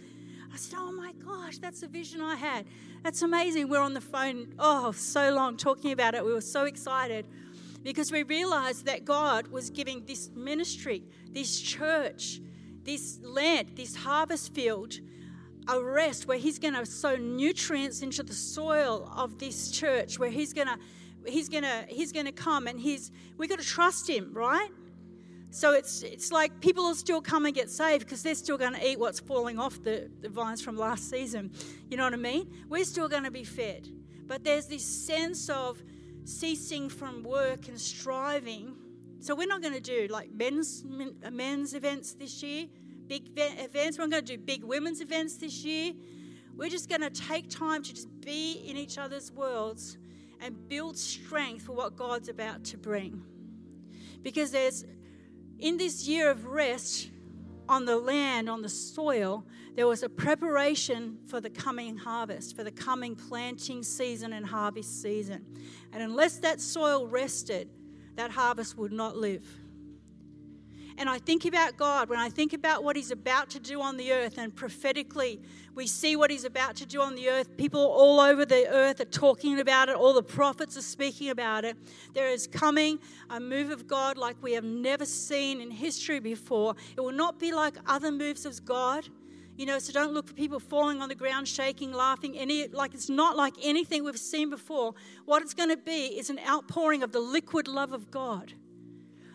I 0.53 0.57
said, 0.57 0.79
Oh 0.79 0.93
my 0.93 1.13
gosh, 1.25 1.59
that's 1.59 1.81
the 1.81 1.89
vision 1.89 2.21
I 2.21 2.37
had. 2.37 2.67
That's 3.03 3.23
amazing. 3.23 3.69
We're 3.69 3.81
on 3.81 3.95
the 3.95 4.01
phone, 4.01 4.55
oh, 4.59 4.93
so 4.93 5.33
long 5.33 5.57
talking 5.57 5.93
about 5.93 6.15
it. 6.15 6.25
We 6.25 6.33
were 6.33 6.41
so 6.41 6.65
excited 6.65 7.27
because 7.83 8.13
we 8.13 8.23
realized 8.23 8.85
that 8.87 9.05
God 9.05 9.49
was 9.49 9.71
giving 9.71 10.05
this 10.05 10.31
ministry, 10.35 11.03
this 11.31 11.61
church, 11.61 12.41
this 12.85 13.19
land, 13.23 13.73
this 13.77 13.97
harvest 13.97 14.55
field 14.55 15.01
a 15.69 15.81
rest 15.81 16.27
where 16.27 16.39
he's 16.39 16.59
going 16.59 16.75
to 16.75 16.85
sow 16.85 17.17
nutrients 17.17 18.03
into 18.03 18.23
the 18.23 18.33
soil 18.33 19.11
of 19.17 19.39
this 19.39 19.71
church 19.71 20.19
where 20.19 20.31
he's 20.31 20.53
going 20.53 20.67
to 20.67 20.77
he's 21.25 21.49
to 21.49 21.85
he's 21.89 22.11
going 22.11 22.27
to 22.27 22.33
come 22.33 22.67
and 22.67 22.81
he's 22.81 23.13
we 23.39 23.47
got 23.47 23.61
to 23.61 23.65
trust 23.65 24.09
him 24.09 24.33
right 24.33 24.71
so 25.53 25.73
it's 25.73 26.03
it's 26.03 26.33
like 26.33 26.61
people 26.61 26.83
will 26.85 26.95
still 26.95 27.21
come 27.21 27.47
and 27.47 27.55
get 27.55 27.71
saved 27.71 28.05
because 28.05 28.23
they're 28.23 28.35
still 28.35 28.59
going 28.59 28.75
to 28.75 28.85
eat 28.85 28.99
what's 28.99 29.21
falling 29.21 29.59
off 29.59 29.83
the, 29.83 30.11
the 30.21 30.29
vines 30.29 30.61
from 30.61 30.77
last 30.77 31.09
season 31.09 31.53
you 31.89 31.97
know 31.97 32.05
what 32.05 32.13
i 32.13 32.17
mean 32.17 32.51
we're 32.69 32.85
still 32.85 33.09
going 33.09 33.25
to 33.25 33.31
be 33.31 33.45
fed 33.45 33.89
but 34.27 34.43
there's 34.43 34.67
this 34.67 34.85
sense 34.85 35.49
of 35.49 35.81
ceasing 36.25 36.89
from 36.89 37.23
work 37.23 37.69
and 37.69 37.79
striving 37.79 38.75
so 39.21 39.35
we're 39.37 39.47
not 39.47 39.63
going 39.63 39.75
to 39.75 39.81
do 39.81 40.09
like 40.11 40.33
men's 40.33 40.85
men's 41.31 41.75
events 41.75 42.15
this 42.15 42.43
year 42.43 42.67
big 43.13 43.31
events. 43.37 43.99
We're 43.99 44.05
not 44.07 44.11
going 44.11 44.25
to 44.25 44.37
do 44.37 44.43
big 44.43 44.65
women's 44.65 45.03
events 45.03 45.35
this 45.35 45.65
year. 45.65 45.93
We're 46.57 46.71
just 46.71 46.89
going 46.89 47.03
to 47.03 47.11
take 47.11 47.51
time 47.51 47.83
to 47.83 47.95
just 47.95 48.09
be 48.21 48.65
in 48.67 48.77
each 48.77 48.97
other's 48.97 49.31
worlds 49.31 49.99
and 50.41 50.69
build 50.69 50.97
strength 50.97 51.67
for 51.67 51.73
what 51.73 51.97
God's 51.97 52.29
about 52.29 52.65
to 52.65 52.79
bring. 52.79 53.23
Because 54.23 54.51
there's, 54.51 54.85
in 55.63 55.77
this 55.77 56.09
year 56.09 56.29
of 56.29 56.47
rest 56.47 57.09
on 57.69 57.85
the 57.85 57.97
land, 57.97 58.51
on 58.51 58.63
the 58.63 58.69
soil, 58.69 59.47
there 59.77 59.87
was 59.87 60.03
a 60.03 60.09
preparation 60.09 61.19
for 61.29 61.41
the 61.41 61.49
coming 61.49 61.97
harvest, 61.97 62.57
for 62.57 62.65
the 62.65 62.71
coming 62.73 63.15
planting 63.15 63.85
season 63.85 64.33
and 64.33 64.45
harvest 64.45 65.01
season. 65.01 65.47
And 65.93 66.03
unless 66.03 66.39
that 66.39 66.61
soil 66.61 67.07
rested, 67.07 67.71
that 68.17 68.33
harvest 68.33 68.77
would 68.77 68.93
not 68.93 69.17
live. 69.17 69.47
And 70.99 71.09
I 71.09 71.19
think 71.19 71.45
about 71.45 71.77
God, 71.77 72.09
when 72.09 72.19
I 72.19 72.29
think 72.29 72.53
about 72.53 72.85
what 72.85 72.97
He's 72.97 73.11
about 73.11 73.51
to 73.51 73.61
do 73.61 73.81
on 73.81 73.97
the 73.97 74.13
earth, 74.13 74.39
and 74.39 74.55
prophetically 74.55 75.41
we 75.75 75.87
see 75.87 76.17
what 76.17 76.31
He's 76.31 76.45
about 76.45 76.77
to 76.77 76.87
do 76.87 77.01
on 77.01 77.15
the 77.15 77.29
earth, 77.29 77.57
people 77.57 77.81
all 77.81 78.21
over 78.21 78.45
the 78.45 78.69
earth 78.69 79.01
are 79.01 79.07
talking 79.07 79.61
about 79.61 79.89
it, 79.89 79.97
all 79.97 80.13
the 80.13 80.23
prophets 80.23 80.77
are 80.77 80.83
speaking 80.83 81.31
about 81.31 81.65
it. 81.65 81.77
There 82.13 82.29
is 82.29 82.47
coming 82.47 82.99
a 83.31 83.41
move 83.41 83.71
of 83.71 83.87
God 83.87 84.19
like 84.19 84.37
we 84.43 84.53
have 84.53 84.65
never 84.65 85.05
seen 85.05 85.61
in 85.61 85.71
history 85.71 86.21
before. 86.21 86.75
It 86.97 87.01
will 87.01 87.13
not 87.13 87.39
be 87.39 87.53
like 87.53 87.75
other 87.87 88.13
moves 88.13 88.45
of 88.45 88.65
God. 88.65 89.09
You 89.57 89.67
know, 89.67 89.79
so 89.79 89.93
don't 89.93 90.15
look 90.15 90.27
for 90.27 90.35
people 90.35 90.59
falling 90.59 91.03
on 91.03 91.11
the 91.11 91.15
ground, 91.15 91.47
shaking, 91.47 91.93
laughing, 91.93 92.39
any 92.39 92.69
like 92.69 92.95
it's 92.95 93.11
not 93.11 93.37
like 93.37 93.53
anything 93.63 94.03
we've 94.03 94.19
seen 94.19 94.49
before. 94.49 94.95
What 95.27 95.43
it's 95.43 95.53
going 95.53 95.69
to 95.69 95.77
be 95.77 96.07
is 96.19 96.31
an 96.31 96.41
outpouring 96.49 97.03
of 97.03 97.13
the 97.13 97.21
liquid 97.21 97.69
love 97.69 97.93
of 97.93 98.11
God 98.11 98.55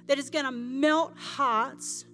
that 0.08 0.18
is 0.18 0.30
going 0.30 0.46
to 0.46 0.52
melt 0.52 1.18
hearts, 1.18 2.06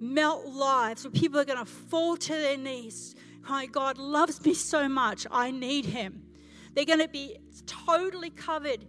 melt 0.00 0.46
lives, 0.46 1.04
where 1.04 1.10
people 1.10 1.38
are 1.38 1.44
going 1.44 1.58
to 1.58 1.64
fall 1.64 2.16
to 2.16 2.32
their 2.32 2.56
knees, 2.56 3.14
crying, 3.42 3.70
God 3.70 3.98
loves 3.98 4.44
me 4.44 4.54
so 4.54 4.88
much, 4.88 5.26
I 5.30 5.50
need 5.50 5.86
him. 5.86 6.22
They're 6.74 6.84
going 6.84 7.00
to 7.00 7.08
be 7.08 7.38
totally 7.66 8.30
covered, 8.30 8.84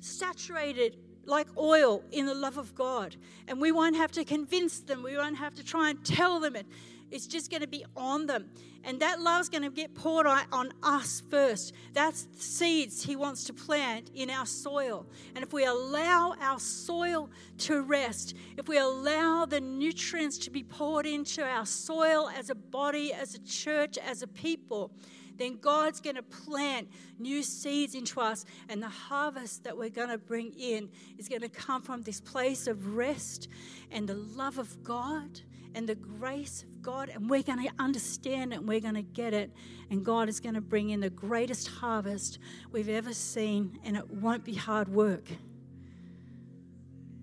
saturated 0.00 0.96
like 1.26 1.46
oil 1.56 2.02
in 2.12 2.26
the 2.26 2.34
love 2.34 2.58
of 2.58 2.74
God. 2.74 3.16
And 3.48 3.60
we 3.60 3.72
won't 3.72 3.96
have 3.96 4.12
to 4.12 4.24
convince 4.24 4.80
them, 4.80 5.02
we 5.02 5.16
won't 5.16 5.38
have 5.38 5.54
to 5.54 5.64
try 5.64 5.90
and 5.90 6.04
tell 6.04 6.40
them 6.40 6.56
it. 6.56 6.66
It's 7.10 7.26
just 7.26 7.50
going 7.50 7.60
to 7.60 7.68
be 7.68 7.84
on 7.96 8.26
them. 8.26 8.50
And 8.82 9.00
that 9.00 9.20
love's 9.20 9.48
going 9.48 9.62
to 9.62 9.70
get 9.70 9.94
poured 9.94 10.26
on 10.26 10.72
us 10.82 11.22
first. 11.30 11.72
That's 11.94 12.26
seeds 12.36 13.02
He 13.02 13.16
wants 13.16 13.44
to 13.44 13.54
plant 13.54 14.10
in 14.14 14.30
our 14.30 14.46
soil. 14.46 15.06
And 15.34 15.42
if 15.42 15.52
we 15.52 15.64
allow 15.64 16.34
our 16.40 16.58
soil 16.58 17.30
to 17.58 17.82
rest, 17.82 18.34
if 18.58 18.68
we 18.68 18.78
allow 18.78 19.46
the 19.46 19.60
nutrients 19.60 20.38
to 20.38 20.50
be 20.50 20.62
poured 20.62 21.06
into 21.06 21.42
our 21.42 21.64
soil 21.64 22.28
as 22.36 22.50
a 22.50 22.54
body, 22.54 23.12
as 23.12 23.34
a 23.34 23.40
church, 23.40 23.96
as 23.96 24.22
a 24.22 24.26
people, 24.26 24.90
then 25.36 25.58
God's 25.60 26.00
going 26.00 26.16
to 26.16 26.22
plant 26.22 26.88
new 27.18 27.42
seeds 27.42 27.94
into 27.94 28.20
us, 28.20 28.44
and 28.68 28.82
the 28.82 28.88
harvest 28.88 29.64
that 29.64 29.76
we're 29.76 29.90
going 29.90 30.10
to 30.10 30.18
bring 30.18 30.52
in 30.52 30.88
is 31.18 31.28
going 31.28 31.40
to 31.40 31.48
come 31.48 31.82
from 31.82 32.02
this 32.02 32.20
place 32.20 32.66
of 32.66 32.96
rest 32.96 33.48
and 33.90 34.08
the 34.08 34.14
love 34.14 34.58
of 34.58 34.84
God 34.84 35.40
and 35.74 35.88
the 35.88 35.94
grace 35.94 36.62
of 36.62 36.82
God, 36.82 37.08
and 37.08 37.28
we're 37.28 37.42
going 37.42 37.62
to 37.66 37.70
understand 37.78 38.52
it 38.52 38.56
and 38.56 38.68
we're 38.68 38.80
going 38.80 38.94
to 38.94 39.02
get 39.02 39.34
it. 39.34 39.50
And 39.90 40.04
God 40.04 40.28
is 40.28 40.40
going 40.40 40.54
to 40.54 40.60
bring 40.60 40.90
in 40.90 41.00
the 41.00 41.10
greatest 41.10 41.68
harvest 41.68 42.38
we've 42.70 42.88
ever 42.88 43.12
seen, 43.12 43.78
and 43.84 43.96
it 43.96 44.08
won't 44.10 44.44
be 44.44 44.54
hard 44.54 44.88
work. 44.88 45.26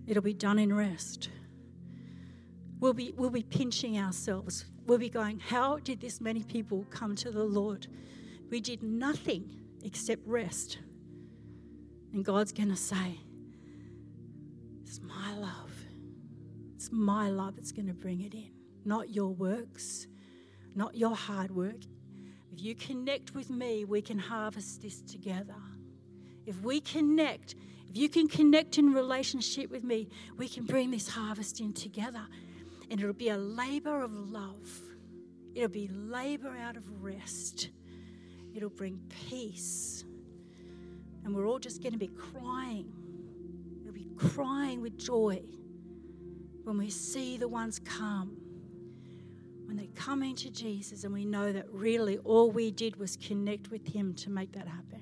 It'll 0.08 0.24
be 0.24 0.34
done 0.34 0.60
in 0.60 0.74
rest. 0.74 1.30
We'll 2.80 2.94
be, 2.94 3.14
we'll 3.16 3.30
be 3.30 3.44
pinching 3.44 3.98
ourselves. 3.98 4.66
We'll 4.88 4.98
be 4.98 5.10
going, 5.10 5.40
How 5.40 5.78
did 5.78 6.02
this 6.02 6.20
many 6.20 6.44
people 6.44 6.86
come 6.90 7.16
to 7.18 7.32
the 7.32 7.44
Lord? 7.44 7.88
We 8.50 8.60
did 8.60 8.84
nothing 8.84 9.56
except 9.84 10.28
rest. 10.28 10.80
And 12.12 12.26
God's 12.26 12.52
going 12.52 12.70
to 12.70 12.76
say, 12.76 13.20
It's 14.84 15.00
my 15.00 15.34
love. 15.38 15.71
It's 16.82 16.92
my 16.92 17.30
love 17.30 17.58
that's 17.58 17.72
going 17.72 17.86
to 17.90 17.94
bring 17.94 18.22
it 18.22 18.34
in, 18.34 18.50
not 18.86 19.12
your 19.12 19.28
works, 19.28 20.08
not 20.74 20.96
your 20.96 21.16
hard 21.16 21.52
work. 21.52 21.78
If 22.52 22.60
you 22.60 22.74
connect 22.74 23.36
with 23.36 23.52
me, 23.52 23.86
we 23.86 24.02
can 24.02 24.18
harvest 24.18 24.82
this 24.82 25.00
together. 25.02 25.62
If 26.48 26.60
we 26.64 26.82
connect, 26.82 27.54
if 27.88 27.98
you 27.98 28.10
can 28.10 28.28
connect 28.28 28.80
in 28.80 28.94
relationship 28.94 29.70
with 29.70 29.84
me, 29.84 30.10
we 30.38 30.50
can 30.50 30.66
bring 30.66 30.90
this 30.90 31.08
harvest 31.08 31.60
in 31.60 31.72
together. 31.72 32.26
And 32.90 33.00
it'll 33.00 33.14
be 33.14 33.30
a 33.30 33.38
labor 33.38 34.02
of 34.02 34.12
love. 34.12 34.68
It'll 35.54 35.70
be 35.70 35.88
labor 35.88 36.58
out 36.58 36.78
of 36.78 37.04
rest. 37.04 37.70
It'll 38.56 38.72
bring 38.72 39.00
peace. 39.30 40.04
And 41.24 41.36
we're 41.36 41.48
all 41.48 41.60
just 41.60 41.84
going 41.84 41.94
to 41.94 42.00
be 42.00 42.08
crying. 42.08 42.92
We'll 43.84 43.94
be 43.94 44.08
crying 44.18 44.82
with 44.82 44.98
joy 44.98 45.44
when 46.64 46.78
we 46.78 46.90
see 46.90 47.38
the 47.38 47.48
ones 47.48 47.80
come, 47.80 48.38
when 49.66 49.78
they 49.78 49.88
come 49.96 50.22
into 50.24 50.50
Jesus 50.52 51.04
and 51.04 51.14
we 51.14 51.26
know 51.26 51.52
that 51.52 51.66
really 51.72 52.18
all 52.20 52.52
we 52.52 52.72
did 52.72 52.98
was 52.98 53.18
connect 53.18 53.72
with 53.72 53.88
Him 53.88 54.14
to 54.16 54.30
make 54.30 54.52
that 54.54 54.68
happen. 54.68 55.02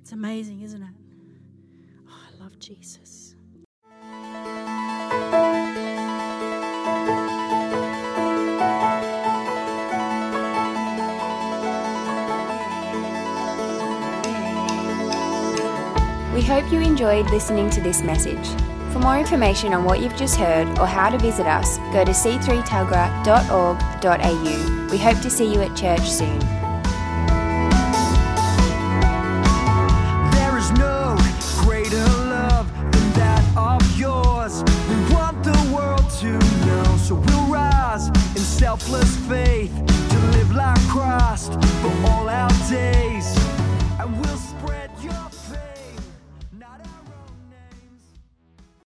It's 0.00 0.12
amazing, 0.12 0.62
isn't 0.62 0.82
it? 0.82 0.88
Oh, 2.08 2.12
I 2.12 2.42
love 2.42 2.58
Jesus. 2.58 3.34
We 16.34 16.44
hope 16.44 16.72
you 16.72 16.80
enjoyed 16.80 17.28
listening 17.30 17.68
to 17.70 17.80
this 17.80 18.02
message. 18.02 18.67
For 18.92 19.00
more 19.00 19.18
information 19.18 19.74
on 19.74 19.84
what 19.84 20.00
you've 20.00 20.16
just 20.16 20.36
heard 20.36 20.66
or 20.78 20.86
how 20.86 21.10
to 21.10 21.18
visit 21.18 21.46
us, 21.46 21.76
go 21.92 22.04
to 22.04 22.12
c3tuggerah.org.au. 22.12 24.88
We 24.90 24.98
hope 24.98 25.20
to 25.20 25.30
see 25.30 25.52
you 25.52 25.60
at 25.60 25.76
church 25.76 26.10
soon. 26.10 26.57